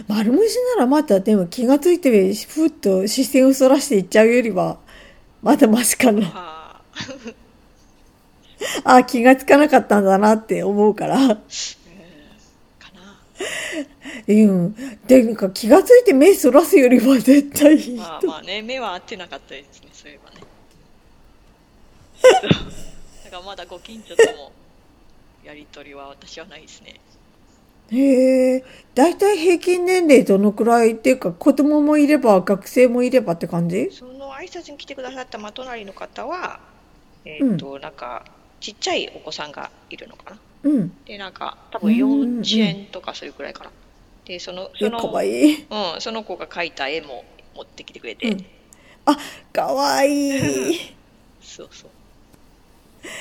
[0.09, 4.79] 丸無視ならまたでも気が付いてふっと視線をそらしていっちゃうよりは
[5.43, 6.83] まだマシかな。
[8.85, 11.39] あ 気が付かなかったんだなって思うから
[14.29, 14.75] うん。
[15.07, 20.47] で、か気がついて目そらすよりは絶対いいまあまあね、目は合ってなかったですね、そういえばね。
[23.25, 24.53] だからまだご近所とも
[25.45, 27.01] やりとりは私はないですね。
[27.91, 33.91] へえ、大体平均年齢どのくらいっていうか、子供もいれば学生もいればって感じ？
[33.93, 36.61] その挨拶に来てくださったま隣の方は、
[37.27, 38.25] えっ、ー、と、うん、なんか、
[38.61, 40.39] ちっちゃいお子さんがいるのかな。
[40.65, 41.05] うん。
[41.05, 43.71] で、なんか、多分幼稚園とかそういうくらいかな。
[44.25, 45.29] でそのそのかわい。
[45.29, 47.25] い、うん、その子が描いた絵も
[47.55, 48.47] 持ってきてくれて、うん、
[49.05, 49.17] あ
[49.53, 50.73] かわい。
[50.73, 50.79] い
[51.43, 51.91] そうそう。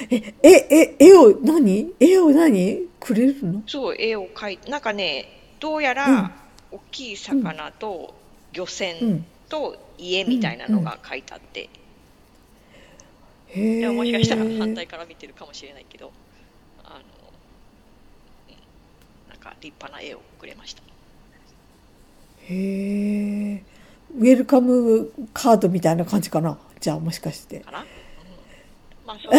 [0.09, 1.93] えええ絵を何？
[1.99, 2.87] 絵を何？
[3.01, 3.63] くれるの？
[3.67, 5.27] そう絵を描いてなんかね
[5.59, 6.31] どうやら、
[6.71, 8.13] 大きい魚と
[8.53, 11.69] 漁船と家みたいなのが書いてあって、
[13.55, 16.11] うん、でももしかしたら反対から見てるかもしれないけど
[16.83, 16.99] あの、
[19.29, 20.81] なんか立派な絵をくれました。
[22.47, 22.55] へ
[23.55, 23.63] え。
[24.15, 26.57] ウェルカムカードみたいな感じかな？
[26.79, 27.59] じゃあもしかして。
[27.59, 27.85] かな、うん、
[29.05, 29.33] まあその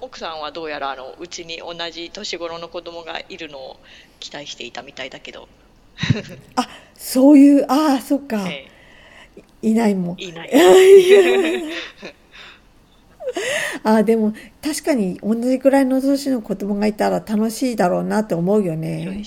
[0.00, 3.80] 奥 奥さんはどうやらあのうちに同じ年頃の子供がいるのを
[4.20, 5.48] 期待していたみたいだけど。
[6.56, 8.68] あそういうああそっか、え
[9.62, 10.20] え、いないもん。
[10.20, 10.50] いない
[13.82, 19.24] あでも確かに同じぐらいの年の子供がいたら楽しいだろうなって思うよね。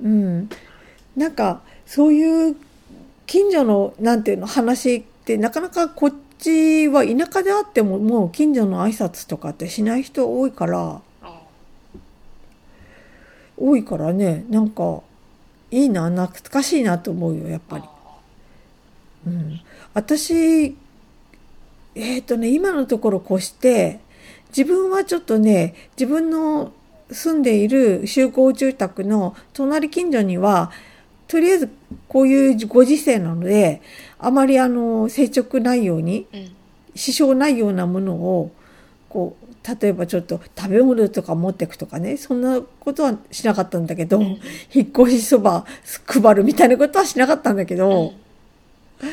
[0.00, 0.48] うん、
[1.16, 2.56] なんかそういう
[3.26, 11.00] 近所のなんていうの話ってなかなかこっちは田舎であってももう近所の挨拶とかってしない人多いから
[13.56, 15.02] 多いからねなんか
[15.70, 17.84] いいな懐かしいなと思うよやっぱり。
[19.26, 19.60] うん、
[19.94, 20.76] 私
[21.98, 23.98] えっ、ー、とね、今のところ越して、
[24.56, 26.72] 自分はちょっとね、自分の
[27.10, 30.70] 住んでいる集合住宅の隣近所には、
[31.26, 31.70] とりあえず
[32.06, 33.82] こういうご時世なので、
[34.18, 36.50] あまりあの、接触ないように、うん、
[36.94, 38.52] 支障ないようなものを、
[39.08, 39.48] こう、
[39.80, 44.24] 例えばちょっと食べ物とか持ってくとかね、そんなことはしなかったんだけど、うん、
[44.72, 45.66] 引っ越しそば
[46.06, 48.14] 配るみたいなことはしなかったんだけど、
[49.02, 49.04] う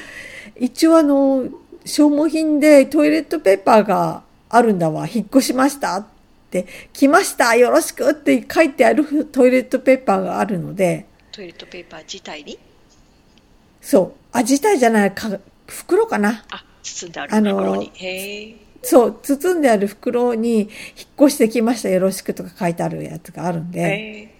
[0.62, 1.46] ん、一応あの、
[1.86, 5.08] 消耗品でトイレットペーパーがあるんだわ。
[5.08, 6.06] 引っ越しましたっ
[6.50, 11.06] て、来ましたよろしくって書いてあるトイレットペーパーがあるので。
[11.32, 12.58] トイレットペーパー自体に？
[13.82, 14.12] そう。
[14.32, 16.44] あ、自体じゃない、か袋かな。
[16.50, 17.92] あ、包んである袋に。
[17.94, 20.70] へそう、包んである袋に、引っ
[21.20, 24.34] 越してきましたよろしくとか書いてあるやつがあるんで、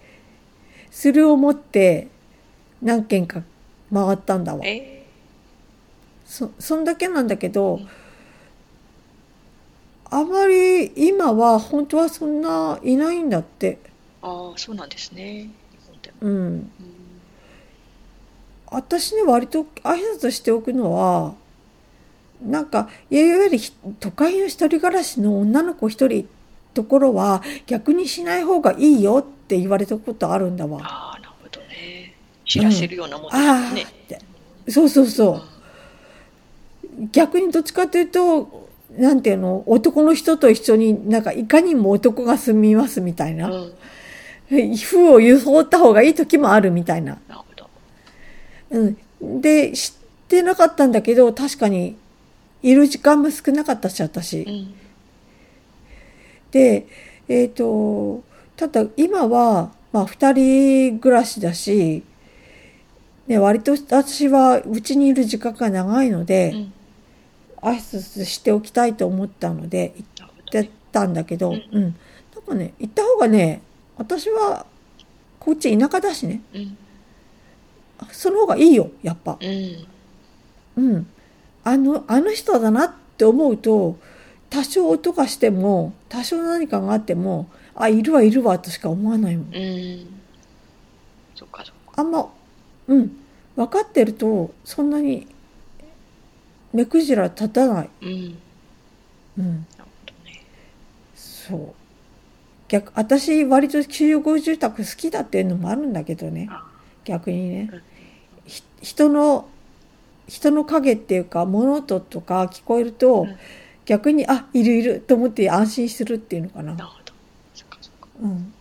[0.90, 2.08] それを持って
[2.80, 3.42] 何軒か
[3.92, 4.64] 回ったんだわ。
[6.26, 7.80] そそんだけなんだけど、
[10.10, 13.78] あまり今は本当はそんないないんだって。
[14.22, 15.48] ああそうなんですね。
[16.20, 16.70] うん、うん、
[18.70, 21.34] 私ね割と挨拶しておくのは
[22.44, 23.58] なんかいわゆる
[24.00, 26.28] 都会の一人暮らしの女の子一人
[26.74, 30.80] ところは逆にしない方がいいよって言われたことあるんだわ。
[30.82, 32.14] ああなるほどね。
[32.44, 34.20] 知らせるようなもんですね、
[34.66, 35.55] うん、そうそうそう、うん
[37.12, 43.50] 逆にどっちかというと、なんていうの、男の人と一緒になんかいかにも男が住みますみたいな。
[43.50, 43.52] う
[44.56, 47.18] ん、風を装った方がいい時もあるみたいな。
[47.28, 47.68] なるほど。
[48.70, 49.40] うん。
[49.40, 49.92] で、知っ
[50.28, 51.96] てなかったんだけど、確かに、
[52.62, 54.42] いる時間も少なかったし、私。
[54.42, 54.74] うん、
[56.50, 56.86] で、
[57.28, 58.24] えっ、ー、と、
[58.56, 62.02] ただ今は、まあ二人暮らしだし、
[63.26, 66.72] ね、割と私はうちにいる時間が長いので、うん
[67.66, 73.60] 挨拶しておきたいと思ったので行ってたんだけど、うん、うん、なんかね行った方がね
[73.96, 74.66] 私は
[75.40, 76.76] こっち田舎だしね、うん、
[78.12, 81.06] その方がいいよやっぱ、うん、うん、
[81.64, 83.98] あのあの人だなって思うと
[84.48, 90.06] 多少音がしても多少何かがあってもあいるわいるわとしか思わないもん、うん、
[91.96, 92.28] あんま
[92.86, 93.26] うん。
[93.56, 95.26] 分かってるとそんなに
[96.76, 97.90] 目くじら立たない。
[98.02, 98.38] うん。
[99.38, 99.66] うん。
[99.78, 100.42] なるほどね。
[101.14, 101.74] そう。
[102.68, 106.50] 逆、私割と集合住宅好きだっていうのもあるんだけどね。
[107.04, 107.70] 逆にね。
[108.82, 109.48] 人の、
[110.28, 113.36] 人の影っていうか、物音とか聞こえると、うん、
[113.86, 116.74] 逆に、あ、いるいると思って安心するっていうのかな。
[116.74, 117.12] なるほど。
[117.54, 118.08] そっかそっか。
[118.20, 118.52] うん。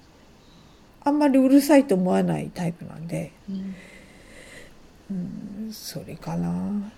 [1.04, 3.32] あんまりうるさいと思わないタイプなんで。
[3.50, 3.76] うん、
[5.12, 5.14] う
[5.70, 6.92] ん、それかな。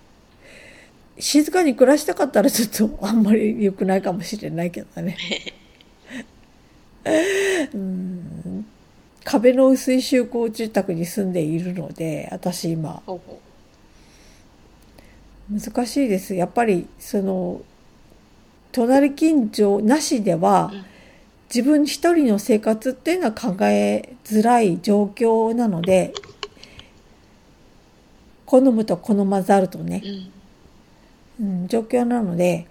[1.18, 5.16] 静かに暮らしたかったらちょっと あんまり良くないかもしれないけどね。
[7.74, 8.66] うん。
[9.24, 13.02] 壁の薄い集合住宅に住んでいるので私今。
[15.50, 16.34] 難しいです。
[16.34, 17.60] やっぱりその
[18.72, 20.72] 隣近所なしでは、
[21.52, 26.12] 自分一人の生活っていうのは考えづらい状況なので
[28.44, 30.37] 好むと好まざるとね、うん
[31.40, 32.66] うん、状況なので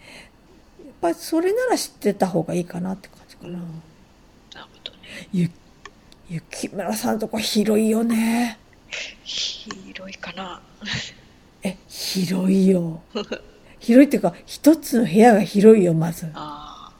[0.85, 3.49] やっぱりそれなら知ってた方がいいかなって感じかな。
[3.49, 3.65] なる
[4.53, 4.97] ほどね。
[5.31, 5.49] ゆ
[6.29, 8.59] 雪村さんのとこ広いよね。
[9.23, 10.61] 広いかな。
[11.63, 13.01] え広いよ。
[13.79, 16.29] 広いっていうか一つの部屋が広いよまず。
[16.33, 16.91] あ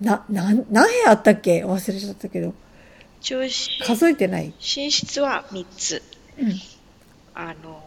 [0.00, 1.64] な何何部屋あったっけ？
[1.64, 2.54] 忘れちゃったけど。
[3.84, 4.52] 数えてない？
[4.58, 6.02] 寝室は3つ。
[6.38, 6.54] うん、
[7.34, 7.82] あの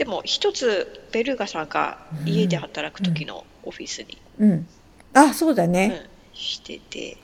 [0.00, 4.66] でも一つベルガさんが家で働く時のオフィスに、うん、うん、
[5.12, 7.18] あそうだね、うん、してて。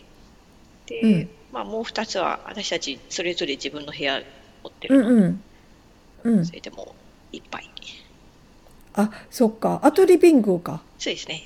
[0.85, 4.21] で、うん、まあもう二つは私たちそれぞれ自分の部屋
[4.63, 5.03] 持ってる。
[5.03, 5.43] の、うん。
[6.25, 6.95] うん、それでも
[7.33, 7.71] いっぱい
[8.93, 9.81] あそっか。
[9.83, 10.83] あとリビングか。
[10.99, 11.45] そうですね。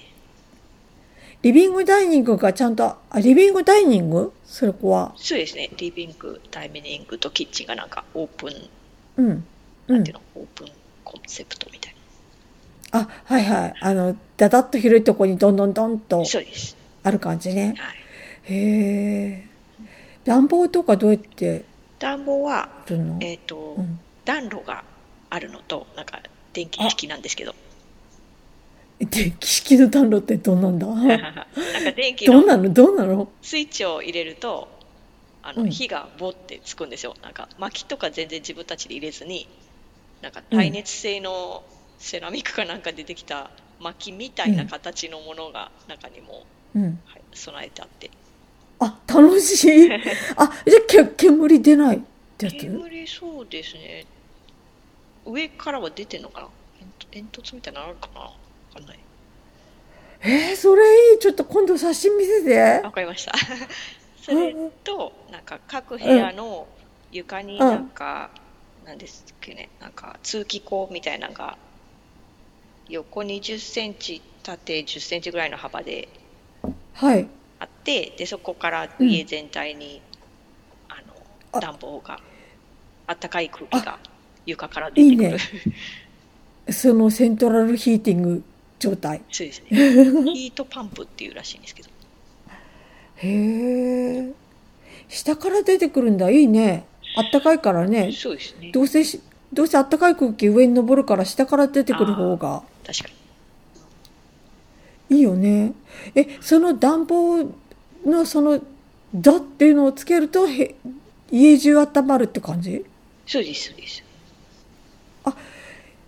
[1.42, 4.32] リビングダイニングがちゃんと、あ、リビングダイニング？
[4.44, 5.12] そこは。
[5.16, 5.70] そうですね。
[5.76, 8.52] リビング、ダイニングとキッチンがなんかオープン、
[9.16, 9.44] うん。
[9.86, 10.68] なんていうの、オープン
[11.10, 11.94] コンセプトみたい
[12.92, 13.00] な。
[13.00, 13.74] あ、はいはい。
[13.80, 16.24] あの、だだっと広いとこにどんどんどんと。
[17.02, 17.74] ある感じね。
[17.76, 17.96] はい。
[18.54, 19.46] へえ。
[20.24, 21.64] 暖房とかどうやって
[21.98, 22.68] 暖房は、
[23.20, 24.84] えっ、ー、と、うん、暖炉が
[25.30, 26.20] あるのと、なんか
[26.52, 27.54] 電気式なんですけど。
[29.00, 30.86] 電気式の暖炉ってどんなんだ？
[30.94, 31.46] なんか
[31.96, 32.72] 電気のどうなの？
[32.72, 33.28] どうなの？
[33.42, 34.68] スイッチを入れると
[35.42, 39.48] あの、火がボってつくんですよなんか薪とか全然自分たちで入れずに
[40.22, 41.64] なんか耐熱性の
[41.98, 43.50] セラミックかなんかでできた
[43.80, 46.44] 薪みたいな形のものが中にも、
[46.74, 47.00] うん。
[47.06, 48.10] はい、備えてあって。
[48.78, 49.92] あ楽しい。
[49.92, 49.98] あ
[50.66, 52.00] じゃあ煙出ないっ
[52.38, 52.56] てやつ？
[52.56, 54.06] 煙そうですね。
[55.26, 56.48] 上からは出てんのかな？
[57.10, 58.30] 煙突みたいなのあるかな？
[58.74, 58.98] かんない。
[60.22, 61.18] えー、それいい。
[61.18, 62.58] ちょっと今度写真見せて。
[62.84, 63.32] わかりました。
[64.22, 64.54] それ
[64.84, 66.68] と、なんか各部屋の
[67.10, 68.30] 床になんか、
[68.90, 71.56] うん、なんですっけね、なんか通気口みたいなのが、
[72.88, 76.08] 横に10センチ、縦10センチぐらいの幅で、
[76.94, 77.26] はい。
[77.60, 80.02] あって、で、そこから家全体に、
[81.52, 81.58] うん、あ。
[81.58, 82.20] の、暖房が、
[83.06, 83.98] あったかい空気が
[84.46, 85.28] 床から出てくる。
[85.28, 85.38] いいね、
[86.72, 88.42] そのセントラルヒーティング
[88.78, 89.22] 状態。
[89.30, 89.68] そうですね。
[90.34, 91.90] ヒートパンプっていうらしいんですけど。
[93.16, 94.32] へえ
[95.08, 96.30] 下から出てくるんだ。
[96.30, 96.86] いいね
[97.16, 98.12] あったかいからね。
[98.12, 98.70] そうですね。
[98.72, 99.02] どうせ
[99.52, 102.62] どうせあったかい空気上に登るから下から出てくる方が。
[102.86, 103.08] 確か
[105.08, 105.16] に。
[105.16, 105.72] いいよね。
[106.14, 107.50] えその暖房
[108.06, 108.60] のその
[109.14, 110.76] 「だ」っていうのをつけるとへ
[111.32, 112.84] 家中温まるって感じ？
[113.26, 114.04] そうですそうです。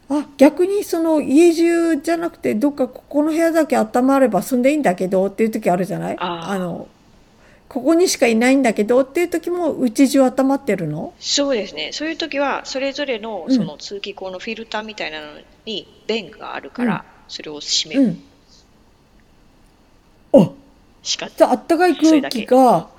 [0.08, 6.16] あ逆にその家中じゃなくてどっかここの部屋だけ温まれば住んでいいんだけどっていう時あるじゃない？
[6.18, 6.86] あの
[7.72, 11.14] ここにしかいないんだけどっていう時もうち中温まってるの？
[11.18, 11.90] そうですね。
[11.92, 15.26] そういう時はそれぞれのその通気口のフィルターみたいなの
[15.64, 18.16] に弁があるから、それを閉める、
[20.34, 20.50] うん、あ。
[21.02, 22.90] しかあったかい空気が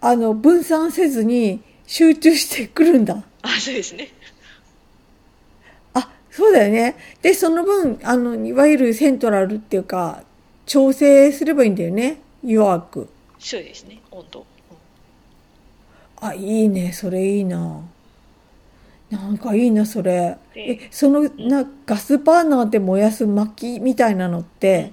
[0.00, 3.22] あの分散せずに集中してくるんだ。
[3.42, 4.10] あそうですね。
[6.30, 6.96] そうだよね。
[7.20, 10.22] で、その分、あの、いわゆるセントラルっていうか、
[10.64, 12.22] 調整すればいいんだよね。
[12.42, 13.08] 弱く。
[13.44, 14.00] そうですね。
[14.12, 14.46] 温度。
[16.22, 16.92] うん、あ、いいね。
[16.92, 17.80] それいいな。
[19.10, 20.38] なんかいいな、それ。
[20.54, 24.92] え、その、な、ガスバーナーで燃やす薪みたいなのって、うん、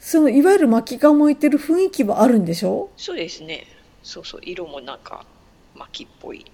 [0.00, 2.90] その、いわゆる薪が燃えてる雰囲気はあるんでしょ？
[2.96, 3.64] そうですね。
[4.02, 4.40] そうそう。
[4.44, 5.24] 色もなんか、
[5.76, 6.44] 薪っぽい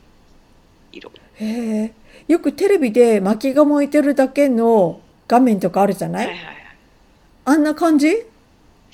[0.93, 1.11] 色。
[1.37, 1.47] へ
[1.85, 1.93] え。
[2.29, 6.57] よくテレビで薪が燃えてるだけの画面とかあるじゃない,、はいはいはい、
[7.47, 8.09] あんな感じ？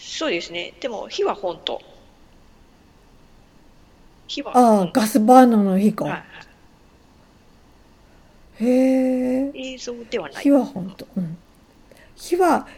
[0.06, 0.74] そうですね。
[0.80, 1.80] でも火は本当。
[4.28, 4.56] 火は。
[4.56, 6.04] ああ、ガスバーナーの火か。
[6.04, 6.18] はいは
[8.60, 9.52] い、へえ。
[9.54, 10.42] 映像ではない。
[10.42, 11.06] 火は本当。
[11.16, 11.38] うん。
[12.16, 12.68] 火は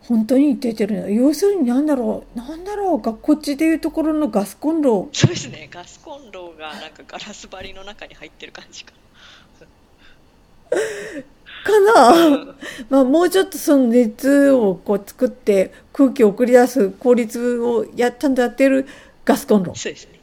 [0.00, 1.10] 本当に出てるの。
[1.10, 2.38] 要するに何だろう。
[2.38, 3.12] 何だろうか。
[3.12, 5.08] こっちでいうところのガスコンロ。
[5.12, 5.68] そうですね。
[5.70, 8.94] ガスコンロがなんかガラス張りの中に入ってる感じか。
[11.62, 12.54] かな、
[12.90, 18.86] まあ、もうちょっとその熱をこう作って空気を送り出す効率をやちゃんとやってる
[19.24, 19.74] ガスコンロ。
[19.74, 20.20] そうですね。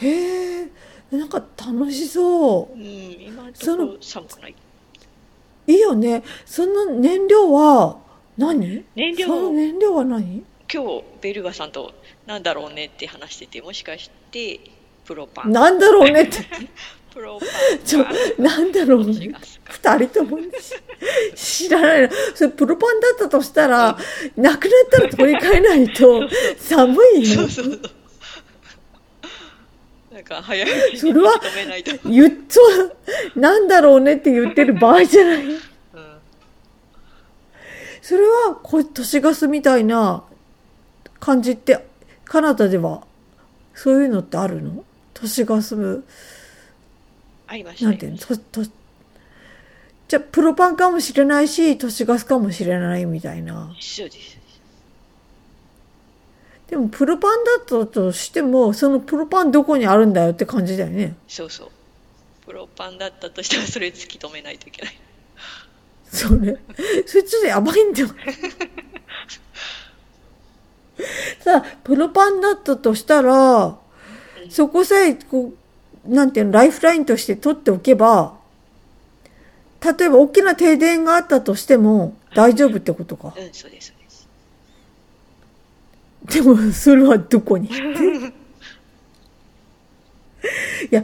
[0.00, 0.68] へえ、
[1.10, 2.74] なんか楽しそう。
[2.74, 4.54] うん、今その寒くない。
[5.66, 6.24] いいよね。
[6.44, 7.98] その燃料は
[8.36, 8.84] 何？
[8.96, 10.44] 燃料その燃料は何？
[10.72, 11.92] 今日ベルガさんと
[12.26, 14.60] なんだろうねって話しててもしかして
[15.04, 15.52] プロパン。
[15.52, 16.38] なんだろうねって。
[17.84, 18.06] ちょ、
[18.38, 19.34] なんだろうね。
[19.64, 20.38] 二人とも
[21.34, 22.08] 知らないの。
[22.34, 23.98] それプロパンだったとしたら、
[24.36, 27.40] うん、なくなったら取り替えないと寒いよ。
[27.40, 27.80] そうそうそう。
[30.12, 31.32] なんか早いそれは、
[32.04, 32.32] 言っ
[33.34, 35.44] と、なんだろうねって言ってる場合じゃない？
[35.44, 35.58] うん、
[38.00, 40.24] それは、こ都市ガスみたいな
[41.18, 41.86] 感じって、
[42.24, 43.04] カナダでは
[43.74, 44.84] そういうのってあるの？
[45.14, 46.02] 都市ガス
[47.52, 48.18] ありました、なんていうの？
[48.18, 48.64] とと
[50.08, 53.74] じゃあプロパンかもしれないし都市ガスかもしれないみたいな。
[53.78, 54.38] そうです。
[56.68, 61.14] でもプロパンだったとしてもそのプロパンどこにあるんだよって感じだよね。
[61.28, 61.70] そうそう。
[62.46, 64.98] プロパンだったとしたらそれ突き止めないといけない。
[66.06, 66.56] それ？
[67.06, 68.08] それちょっとやばいんだよ
[71.40, 73.76] さあプロパンだったとしたら
[74.48, 75.54] そこさえこう
[76.06, 78.34] なんていうのライフラインとして取っておけば
[79.82, 83.34] 例えば大きな停電があったとしても大丈夫ってことか。
[83.36, 84.28] うん、そうです、そうです。
[86.40, 87.68] でも、それはどこに？
[87.68, 87.72] い
[90.90, 91.02] や、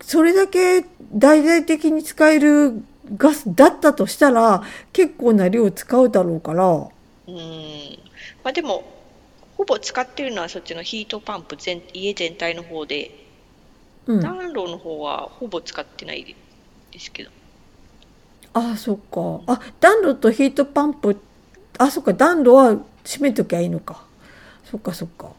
[0.00, 2.82] それだけ大々的に使える
[3.16, 6.66] ガスだったとしたら、結構な量使うだろうから。
[6.66, 7.98] うん。
[8.42, 8.84] まあでも、
[9.56, 13.25] ほぼ使ってるのはそっちのヒートパンプ全、家全体の方で、
[14.06, 14.20] うん。
[14.20, 16.34] 暖炉の方はほぼ使ってない
[16.92, 17.30] ですけど。
[18.54, 19.40] ああ、そっか。
[19.52, 21.16] あ、暖炉とヒートパンプ、
[21.78, 24.04] あ、そっか、暖炉は閉めときゃいいのか。
[24.64, 25.32] そっか、そっか。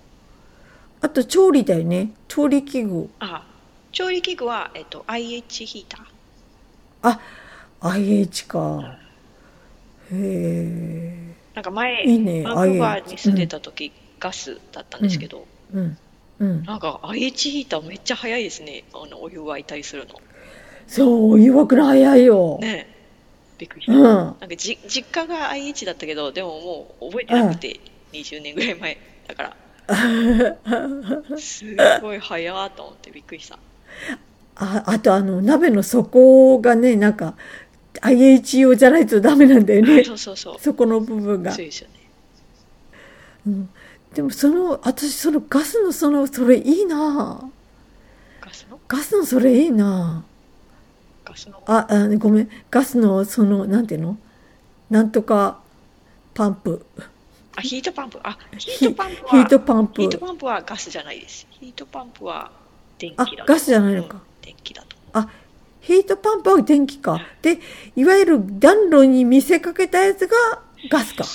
[1.01, 2.11] あと、調理だよね。
[2.27, 3.09] 調理器具。
[3.19, 3.45] あ、
[3.91, 6.01] 調理器具は、えっと、IH ヒーター。
[7.01, 7.19] あ、
[7.81, 8.97] IH か。
[10.11, 11.35] へえ。
[11.55, 15.79] なんか前、いいねバンクーバーに住んでた時、ガスだったんですけど、うん。
[15.79, 15.97] うん。
[16.39, 18.83] なんか IH ヒーターめっちゃ早いですね。
[18.93, 20.15] あの、お湯沸いたりするの。
[20.87, 22.59] そう、弱くない早いよ。
[22.61, 22.97] ねえ。
[23.57, 23.93] びっくりした。
[23.93, 24.01] うん。
[24.01, 27.79] なんかじ実家が IH だったけど、でももう覚えてなくて、
[28.13, 29.55] 20年ぐらい前だから。
[31.39, 31.65] す
[32.01, 33.57] ごい早ーと思ってびっくりした。
[34.55, 37.35] あ、あとあの、鍋の底がね、なんか、
[38.01, 40.03] IH 用じゃないとダメなんだよね。
[40.03, 40.55] そうそうそう。
[40.59, 41.65] そこの部分がそう。
[41.65, 41.93] ですよね。
[43.47, 43.69] うん。
[44.13, 47.49] でもその、私そのガスのその、それいいな
[48.41, 48.79] ガスの？
[48.87, 50.23] ガスのそれいいな
[51.23, 51.61] ガスの？
[51.65, 52.49] あ、あ、ごめん。
[52.71, 54.17] ガスのその、なんていうの？
[54.89, 55.59] なんとか
[56.33, 56.85] パンプ。
[57.55, 58.19] あ、ヒートパンプ？
[58.23, 61.47] あ、ヒートパンプは、ヒートパンプヒートパンプはガスじゃないです。
[61.51, 62.51] ヒートパンプは
[62.97, 63.53] 電あ気だ、と。
[63.53, 64.21] ガスじゃないのかうん。
[64.41, 64.95] 電気だと。
[65.13, 65.29] あ、
[65.81, 67.19] ヒートパンプは電気か。
[67.41, 67.59] で、
[67.95, 70.35] いわゆる暖炉に見せかけたやつが
[70.89, 71.25] ガスか。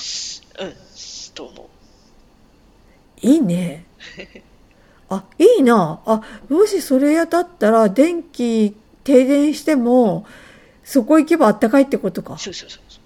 [0.64, 0.75] うん、
[1.35, 1.66] と思う。
[3.23, 3.87] いいね。
[5.09, 6.01] あ、いいな。
[6.05, 10.27] あ、もしそれやだったら、電気停電しても、
[10.85, 12.37] そこ行けばあったかいってことか。
[12.39, 13.03] そうそうそうそう。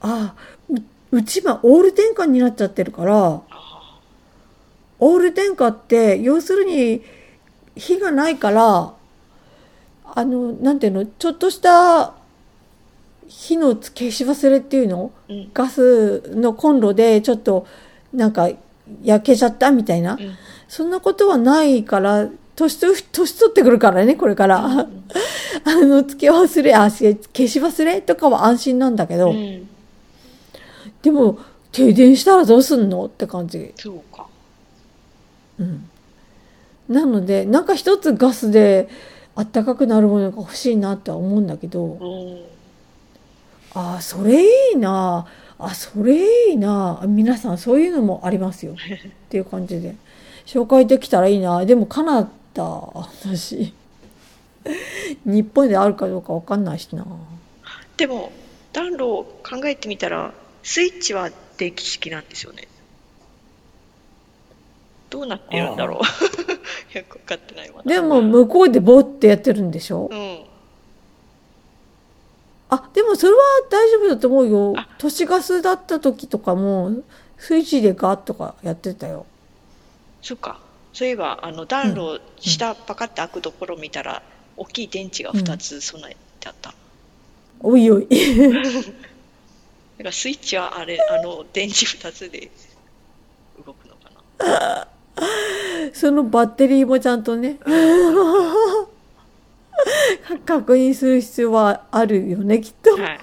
[0.00, 0.34] あ、
[0.70, 0.76] う
[1.10, 4.00] うちはオール電化になっちゃってるから、あ
[5.00, 7.02] オール電化って、要するに、
[7.76, 8.92] 火がないから、
[10.04, 12.14] あの、なんていうの、ちょっとした
[13.28, 15.12] 火の消し忘れっていうの？
[15.28, 15.50] ーうん。
[15.52, 17.66] ガスのコンロでちょっと、
[18.12, 18.48] なんか、
[19.02, 20.14] 焼けちゃったみたいな？
[20.14, 20.34] うん。
[20.66, 24.64] そんなことはないから、年取ってくるからね、これから。
[24.64, 24.86] あ
[25.64, 27.14] の、付け忘れ、あ、消
[27.48, 29.68] し忘れとかは安心なんだけど、うん。
[31.02, 31.38] でも、
[31.70, 33.72] 停電したらどうすんのって感じ。
[33.76, 34.26] そうか。
[35.60, 35.88] うん。
[36.88, 38.88] なので、なんか一つガスで
[39.34, 42.44] あったかくなるものが欲しいなっては思うんだけど、うん。
[43.74, 45.26] ああ、それいいな。
[45.58, 47.02] あ、それいいな。
[47.06, 48.72] 皆さんそういうのもありますよ。
[48.76, 48.76] っ
[49.28, 49.94] ていう感じで。
[50.46, 51.64] 紹介できたらいいな。
[51.66, 53.74] でもカナダ、私。
[55.24, 57.06] 日本であるかどうかわかんないしな。
[57.96, 58.32] でも、
[58.72, 62.68] 暖炉を考えてみたら、スイッチは電気式なんですよね。
[65.10, 66.00] どうなってるんだろう。
[66.98, 67.82] よく分かってないわ。
[67.84, 70.08] でも向こうでボーってやってるんでしょ？
[70.10, 70.38] うん。
[72.70, 73.38] あ、でもそれは
[73.70, 74.88] 大丈夫だと思うよあ。
[74.98, 76.92] 都市ガスだった時とかも、
[77.38, 79.26] スイッチでガッとかやってたよ。
[80.22, 80.60] そっか。
[80.92, 84.22] そういえば、あの、暖炉、下パカって開くところ見たら、
[84.56, 86.74] 大きい電池が2つ備えてあった。
[87.60, 88.06] おいおい。
[88.08, 88.14] だ
[89.98, 92.50] からスイッチはあれ、あの、電池2つで
[93.64, 94.10] 動くのか
[94.44, 94.88] な。
[95.94, 97.58] そのバッテリーもちゃんとね、
[100.44, 102.96] 確認する必要はあるよね、きっと。
[102.96, 103.20] はい。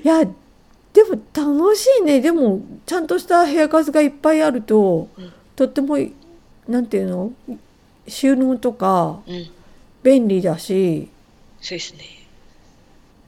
[0.02, 2.20] いや、でも楽しいね。
[2.20, 5.98] でも、ちゃんとした部屋数がいっぱいあると、うんとっても、
[6.66, 7.32] なんていうの？
[8.08, 9.50] 収納とかうん。
[10.02, 11.10] 便利だし、
[11.60, 12.04] そうですね。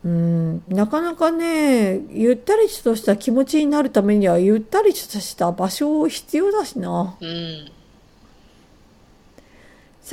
[0.04, 7.16] うん、なかなかね、ゆったりとした気持ちになるためには、ゆったりとした場所必要だしな。
[7.20, 7.70] うん。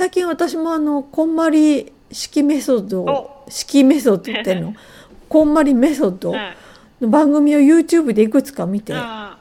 [0.00, 4.74] 最近私もあの、こんまり式メソッドお、式メソッドっての？
[5.28, 6.56] こんまりメソッドはい。
[7.02, 9.36] の番組を YouTube でいくつか見て、あ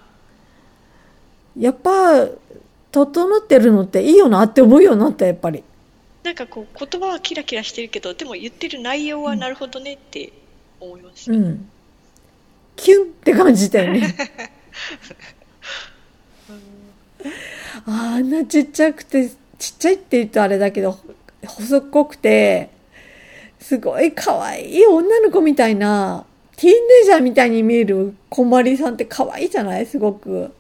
[1.58, 2.28] やっぱ、
[2.92, 5.60] 整ってるのっていいよなって思うようになった、やっぱり。
[5.60, 5.64] ー
[6.26, 10.34] なんかこう、言葉はキラキラしてるけど、でも言ってる内容はなるほどねって
[10.82, 11.32] 思います。
[11.32, 11.70] うん。
[12.76, 14.14] キュンって感じだよね。
[17.86, 20.98] あ あんなちっちゃくて、ちっちゃいって言うとあれだけど、
[21.46, 22.70] 細っこくて、
[23.60, 29.86] すごい可愛い女の子みたいな、ティーンネイジャーみたいに見えるこんまりさんって可愛いじゃない？
[29.86, 30.56] すごく。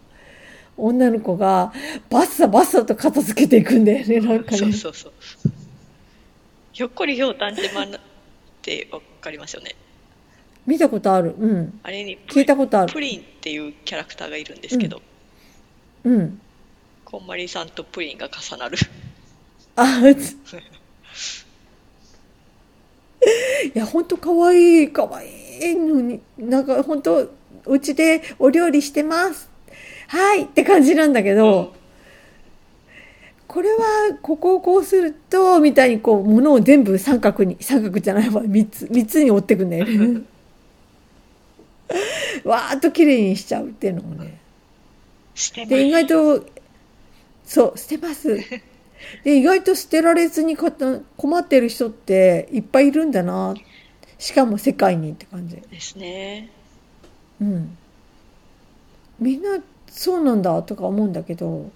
[0.81, 1.73] 女の子が
[2.09, 4.57] バッサバッサと片付けていくんだよね、なんかね。
[4.57, 5.11] そうそうそう。
[6.71, 7.99] ひょっこりひょうたんってまんっ
[8.61, 9.75] てわかりますよね。
[10.65, 11.35] 見たことある？
[11.37, 11.79] うん。
[11.83, 12.93] あれに聞いたことある。
[12.93, 15.01] プリンっていうキャラクターがいるんですけど、
[16.05, 16.39] うん
[17.11, 18.77] こんまりさんとプリンが重なる。
[19.75, 20.37] あつ。
[23.73, 27.31] いやほんとかわいいかわいいのになんかほんと
[27.65, 29.49] うちでお料理してます。
[30.07, 31.73] はいって感じなんだけど、
[33.47, 33.79] これは
[34.21, 40.21] ここをこうするとみたいにこうものを全部三角に三角じゃないわ三つ三つに折ってくんだよね。
[42.45, 44.37] わーっと綺麗にしちゃうっていうのもね。
[45.67, 46.58] で意外と
[47.49, 48.37] そう捨てます。
[49.23, 53.55] で意外と捨てられずに困ってる人っていっぱいいるんだな。
[54.19, 55.55] しかも世界にって感じ。
[55.55, 56.49] ですね。
[57.41, 57.77] うん。
[59.19, 61.71] みんなそうなんだとか思うんだけどうん。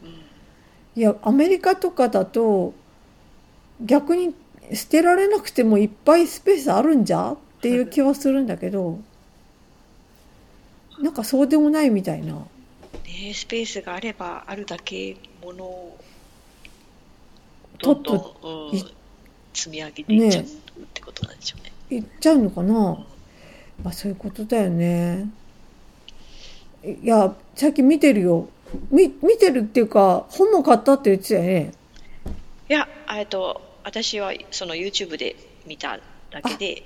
[0.95, 2.74] いやアメリカとかだと
[3.82, 4.36] 逆に
[4.74, 7.32] 捨てられなくてもいっぱいスペースあるんじゃ？
[7.34, 8.99] っていう気はするんだけど
[11.01, 12.34] なんかそうでもないみたいな。
[12.36, 15.97] ねスペースがあればあるだけものを
[17.79, 18.85] どんどとん、うんい
[19.53, 20.47] 積み上げていっちゃうっ
[20.93, 21.71] てことなんでしょうね。
[21.89, 23.05] いっちゃうのかな？
[23.83, 25.29] まあそういうことだよね。
[26.83, 28.47] いやさっき見てるよ。
[28.89, 31.73] み見てるっていうか本も買ったって言ってたよね。
[32.69, 35.35] いやえっと私はその YouTube で
[35.67, 35.99] 見た
[36.31, 36.83] だけで。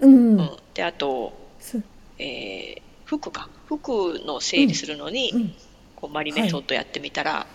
[0.00, 1.78] うん、うん、であと、そ
[2.18, 3.50] えー服か。
[3.66, 5.54] 服の整理するのに、うん。
[5.94, 7.46] こうマリメソッドやってみたら、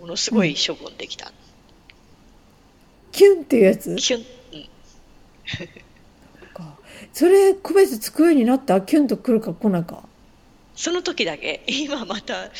[0.00, 1.32] ものすごい処分できた、
[3.12, 3.94] キュンっていうやつ？
[3.96, 4.62] キュン、うん、
[6.54, 6.76] か。
[7.12, 8.80] それ区別つくようになった？
[8.80, 10.02] キュンと来るか来ないか。
[10.74, 11.62] その時だけ。
[11.66, 12.50] 今また、うん、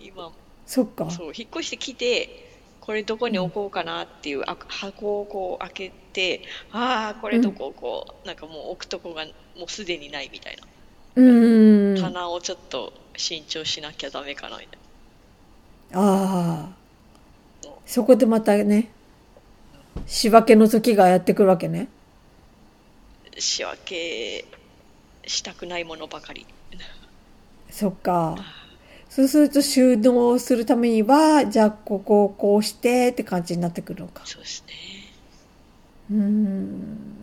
[0.00, 0.32] 今
[0.66, 1.10] そっか。
[1.10, 1.32] そう。
[1.36, 2.48] 引っ越してきて
[2.80, 6.42] これどこに置こうかなっていうあ箱をこう開けて
[6.72, 9.26] ああこれどここう、なんかもう置くとこが
[9.58, 10.66] もうすでにないみたいな、
[11.16, 11.98] うーん。
[11.98, 14.78] あ棚をちょっと新調しなきゃダメかなみたい
[15.92, 16.68] あ
[17.84, 18.90] そこでまたね
[20.06, 21.88] 仕分けの時がやってくるわけね。
[23.34, 24.44] な仕分け
[25.26, 26.46] したくないものばかり。
[27.70, 28.36] そっか。
[29.08, 34.22] そうすると収納するためにはじゃあここをこうしてって感じになってくるのか。
[34.24, 34.74] そうですね。
[36.12, 37.16] うーん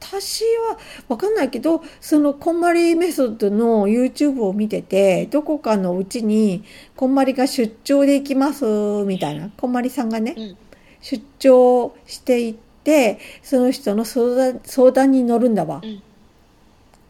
[0.00, 0.78] 私は
[1.08, 6.64] 分かんないけどそのこんまりメソッドの YouTube を見ててどこかのうちに
[6.96, 8.64] こんまりが出張で行きます
[9.04, 10.56] みたいなこんまりさんがねうん
[11.02, 15.86] 出張していってその人の相談相談に乗るんだわう。
[15.86, 16.02] ん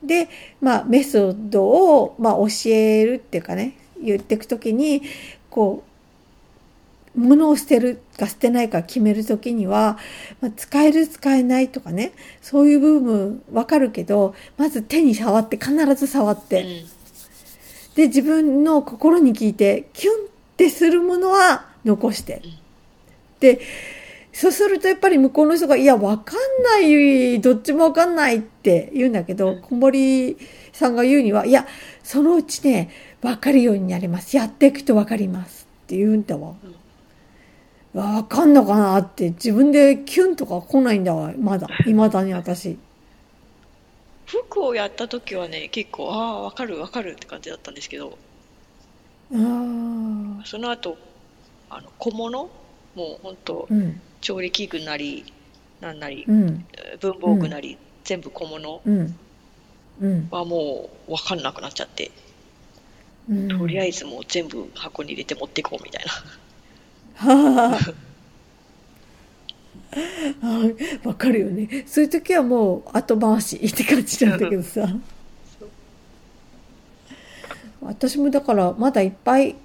[0.03, 0.29] で、
[0.61, 5.03] まあ、メソッドを、まあ、教えるっていうかね言っていくときに
[5.51, 5.90] こう
[7.17, 9.99] 物を捨てるか捨てないか決めるときには、
[10.41, 16.85] まあ、使える使えないとかねそういう部分わかるけどまず手に触って必ず触って、
[17.97, 20.17] で自分の心に聞いてキュンっ
[20.57, 22.53] てするものは残して、うん。
[23.41, 23.61] で
[24.33, 29.61] そうするとやっぱり向こうの人が「いやわかんないどっちもわかんない」って言うんだけど、うん。
[29.63, 30.37] 小森
[30.73, 31.67] さんが言うには「いや
[32.05, 32.91] そのうちね
[33.23, 34.37] わかるようになります。
[34.37, 36.55] やっていくとわかります」って言うんだわ。
[37.93, 41.69] わかんのかなって自分でキュンとか来ないんだわまだ。
[41.85, 42.79] いまだに私。
[44.27, 48.17] 服をやった時はね結構ああ分かる分かるって感じだったんですけど。
[49.33, 50.97] ああその後
[51.69, 52.31] あの小物？
[52.41, 52.49] も
[52.97, 54.01] う本当うん。
[54.21, 55.33] 調理器具なり
[55.81, 56.67] なんなりうん。
[57.01, 59.19] 文房具なり、全部小物うん。
[60.01, 60.29] うん。
[60.31, 62.11] はもう分かんなくなっちゃって、
[63.29, 63.49] うん。
[63.49, 66.13] とりあえずもう全部箱に入れて持っていこうみたいな。
[66.13, 66.50] はあ、
[71.05, 71.85] わかるよね。
[71.87, 74.89] そういう時はもう後回しって感じなんだけどさ。
[77.83, 79.57] 私もだからまだいっぱい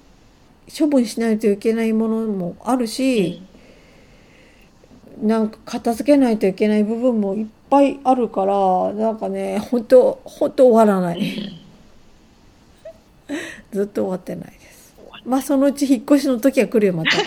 [0.77, 3.41] 処分しないといけないものもあるし、
[5.21, 11.61] なんか片付けないといけない部分もいっぱいあるから、なんかね、本当本当終わらない。
[13.71, 14.53] ずっと終わってない。
[15.25, 17.11] まあそのうち引っ越しの時は来るよ、また。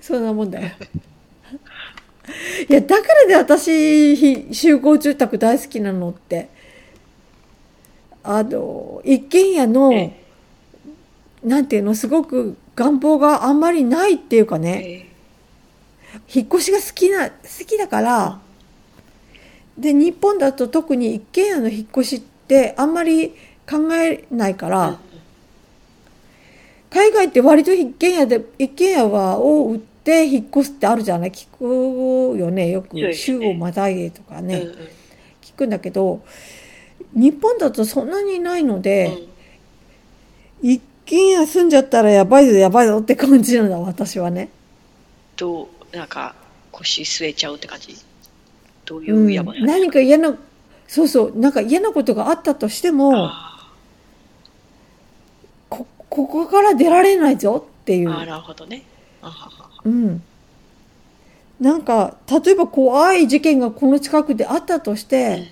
[0.00, 0.70] そんなもんだよ。
[2.68, 6.48] いや、だからで私、ひ集合住宅大好きなのって。
[8.24, 10.12] あの、一軒家の、え
[11.44, 15.06] なんていうの、すごく願望があんまりないっていうかね、え
[16.34, 18.40] 引っ越しが好きな、好きだから、
[19.78, 23.32] で、日本だと特に一軒家の引っ越しってあんまり
[23.68, 24.98] 考えないから、
[26.90, 31.30] 海外って割と一軒家で、一軒家はを売って引っ越すってあるじゃない？
[31.30, 32.70] 聞くよね？
[32.70, 33.12] よく。
[33.12, 34.58] 週をまたいでとかね。
[34.58, 34.74] うんうん、
[35.42, 36.22] 聞くんだけど、
[37.12, 39.18] 日本だとそんなにないので、
[40.62, 44.48] うん、一軒家住んじゃったらやばいぞやばいぞって感じなんだ、私はね。
[45.36, 46.34] どう、なんか
[46.70, 47.96] 腰据えちゃうって感じ？
[48.84, 50.34] どういうやばさ、うん、何か嫌な、
[50.86, 53.30] そうそう、なんか嫌なことがあったとしても、
[56.16, 58.10] こ、ここから出られないぞっていう。
[58.10, 58.82] あなるほどね。
[59.84, 60.22] うん。
[61.60, 65.48] なんか、例えば怖い事件がこの近くであったとして、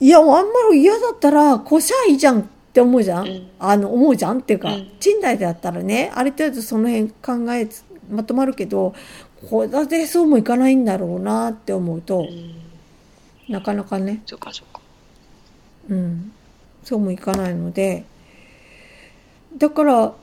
[0.00, 7.68] うん、いや、あんまり嫌だったら、こしゃいいじゃんって思うじゃん、うん、あの、思うじゃんっていうか、うん、賃貸だったらね、ある程度その辺考え、
[8.10, 8.94] まとまるけど、
[9.48, 12.26] こだでそうもいかないんだろうなって思うと、
[13.48, 14.22] なかなかね。
[14.26, 14.80] そうかそうか。
[15.88, 16.32] うん。
[16.84, 18.04] そうもいかないので、
[19.56, 20.14] だから、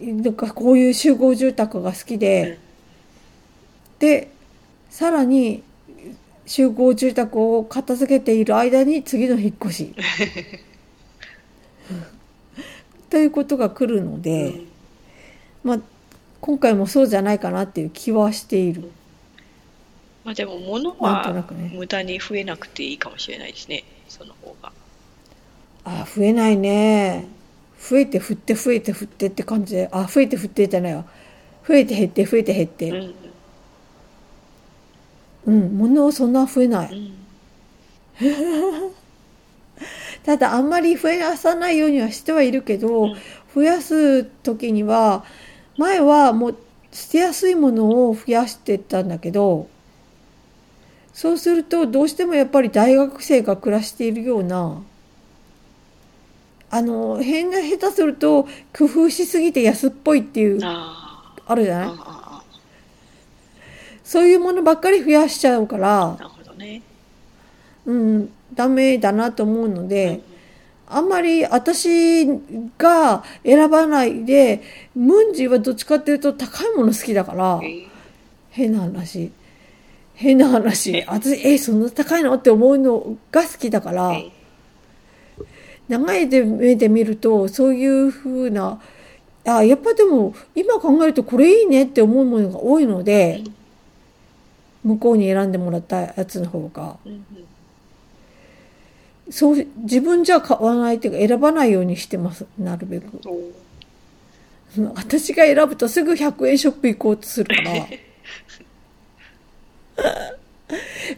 [0.00, 2.58] なんかこういう集合住宅が好きで、うん、
[4.00, 4.30] で、
[4.90, 5.62] さらに
[6.46, 9.94] 集合住宅を片付けている間に次の引っ越し。
[13.10, 14.66] ということが来るので、うん、
[15.64, 15.80] まあ
[16.40, 18.90] 今回もそうじゃないかなっていう気はしている。
[20.24, 24.72] まあでも物は無駄に増えなくていいかもしれないですね、その方が。
[25.84, 27.26] あ増えないね。
[27.88, 31.04] 増えて振って増えて振ってって感じで、あ、増えて振ってじゃないわ。
[31.66, 32.90] 増えて減って増えて減って。
[32.90, 33.14] うん、
[35.46, 37.12] うん、物そんな増えない。
[38.22, 38.92] うん、
[40.24, 43.16] ただあんまり増やさないようにはしてはいるけど、うん、
[43.54, 45.24] 増やす時には、
[45.76, 46.56] 前はもう
[46.90, 49.68] 捨てやすいものを増やしてたんだけど、
[51.12, 54.82] そうするとどうしてもやっぱり大学生が暮らしているような、
[56.76, 58.44] あの、変な下手すると
[58.76, 61.90] 工夫しすぎて安っぽいっていう、あるじゃない？
[64.04, 66.82] そういうものばっかり増やしちゃうから、なるほどね。
[67.86, 70.36] うん、ダメだなと思うので、うん
[70.88, 72.24] あんまり私
[72.78, 74.62] が選ばないで、
[74.94, 77.60] ムンジはどっちかっていうと高いもの好きだから、
[78.50, 79.32] 変な話。
[80.14, 81.04] 変な話。
[81.08, 82.34] 私、え、そんな高いの？
[82.34, 84.12] って思うのが好きだから、
[85.88, 88.80] 長い目で見ると、そういうふうな、
[89.44, 93.44] あ、やっぱでも、今考えるとこれいいねって思うものが多いので、
[94.82, 96.96] 向こうに選んでもらったやつの方が。
[99.30, 102.46] そう、自分じゃ買わないっていうか選ばないようにしてます。
[102.58, 103.20] なるべく。
[104.94, 107.86] 私が選ぶとすぐ100円ショップ行こうとするから。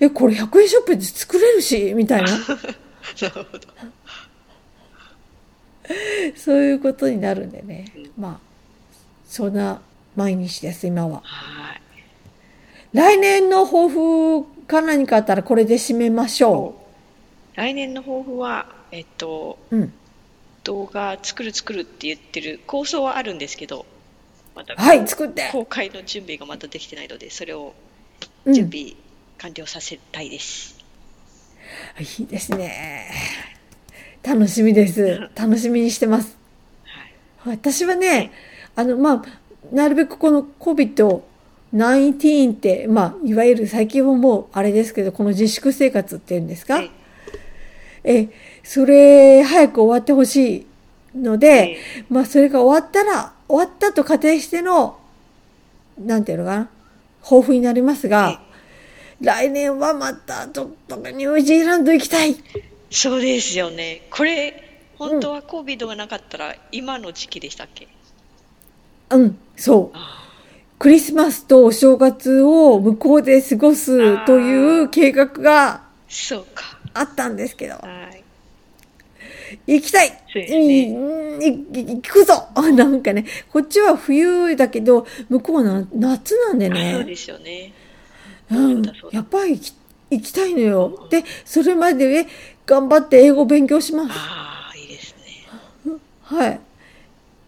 [0.01, 2.29] え、これ100円ショップで作れるし、みたいな。
[2.39, 2.47] なる
[3.31, 3.69] ほど。
[6.37, 7.87] そういうことになるんでね。
[7.97, 8.49] うん、まあ、
[9.27, 9.81] そんな
[10.17, 11.23] 毎日です、今は。
[11.25, 11.81] はい。
[12.93, 16.75] 来年の抱負か何かあったらこれで締めましょ
[17.55, 17.57] う。
[17.57, 19.93] 来年の抱負は、えっと、うん、
[20.65, 23.87] 動画作る作るって言ってる構想はあるんですけど、
[24.55, 27.75] まだ、はい、作って公開の準備がまだできてないので、それを
[28.47, 28.95] 準備
[29.39, 30.79] 完了させたいです。
[31.99, 33.58] うん、いいですね。
[34.29, 35.31] 楽しみです。
[35.35, 36.37] 楽しみにしてます。
[37.39, 38.31] はい、私はね、
[38.77, 39.25] あの、まあ、
[39.73, 46.91] なるべくこの COVID-19 って、まあ、いわゆる最近はもうあれですけど、この自粛生活っていうんですか、はい。
[48.05, 48.29] え、
[48.63, 50.67] それ、早く終わってほし
[51.15, 51.79] いので、
[52.11, 54.99] まあ、それが終わったら、終わったと仮定しての、
[55.99, 56.69] なんていうのかな、
[57.23, 58.43] 抱負になりますが、
[59.23, 62.37] 来年はまた、ちょっとニュージーランド行きたい。
[62.91, 64.03] そうですよね。
[64.11, 64.65] これ、
[64.97, 67.89] 本当は COVID がなかったら、今の時期でしたっけ？
[69.11, 69.99] うん、そう。
[70.79, 76.79] クリスマスとお正月を向こうで過ごすという計画が、そうか。
[76.95, 77.75] あったんですけど。
[77.75, 77.81] は
[78.15, 78.25] い。
[79.67, 80.91] 行きたい、ね、
[81.41, 86.95] 行くぞ なんかね、こっちは冬だけど、向こうは夏なんでね。
[86.97, 87.73] そうですよね。
[88.51, 88.83] うん。
[89.11, 89.75] やっぱり行き
[90.11, 91.07] 行きたいのよ。
[91.11, 92.27] で、それまで
[92.69, 94.11] 頑張って英語勉強します。
[94.13, 95.97] ああ、いいですね。
[96.23, 96.61] はい。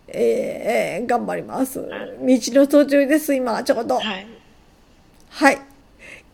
[0.09, 1.79] えー、頑張ります。
[1.79, 1.89] 道
[2.23, 3.99] の途中です、今、ちょうど。
[3.99, 4.27] はい。
[5.29, 5.59] はい。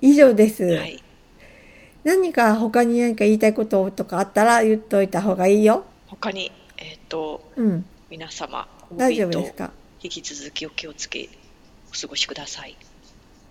[0.00, 0.62] 以上です。
[0.62, 1.02] はい。
[2.04, 5.84] 何か他に何か言いたいこととかあったら言っといた方がいいよ。
[6.06, 9.72] 他に、えっ、ー、と、うん、皆様、大丈夫ですか？
[10.00, 11.28] 引き続きお気をつけ、
[11.90, 12.76] お過ごしください。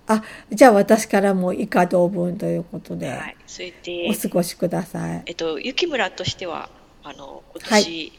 [0.08, 5.24] あ、じゃあ私からも以下同文ということで、はい、それで、お過ごしください。
[5.26, 6.70] えっと、雪村としては、
[7.04, 8.12] あの、今年、はい、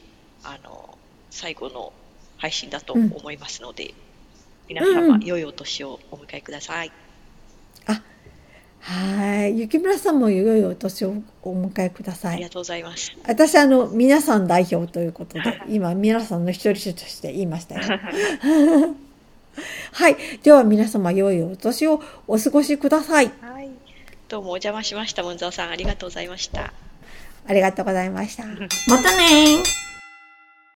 [0.44, 0.98] あの、
[1.30, 1.92] 最後の
[2.38, 3.94] 配信だと思いますので、うん、
[4.68, 6.90] 皆様、うん、良いお年をお迎えください。
[7.86, 8.02] あ、
[8.80, 9.58] はい。
[9.58, 12.34] 雪村さんも良いお年をお迎えください。
[12.34, 13.16] ありがとうございます。
[13.28, 17.82] 私、あの、皆さん代表ということで、 今、皆さんの一人として言いましたよ。
[19.92, 20.16] はい。
[20.42, 23.30] では、皆様、良いお年をお過ごしください。
[23.40, 23.70] はい。
[24.28, 25.22] どうもお邪魔しました。
[25.22, 26.72] 文蔵さん、ありがとうございました。
[27.48, 28.44] ありがとうございました。
[28.44, 29.85] またね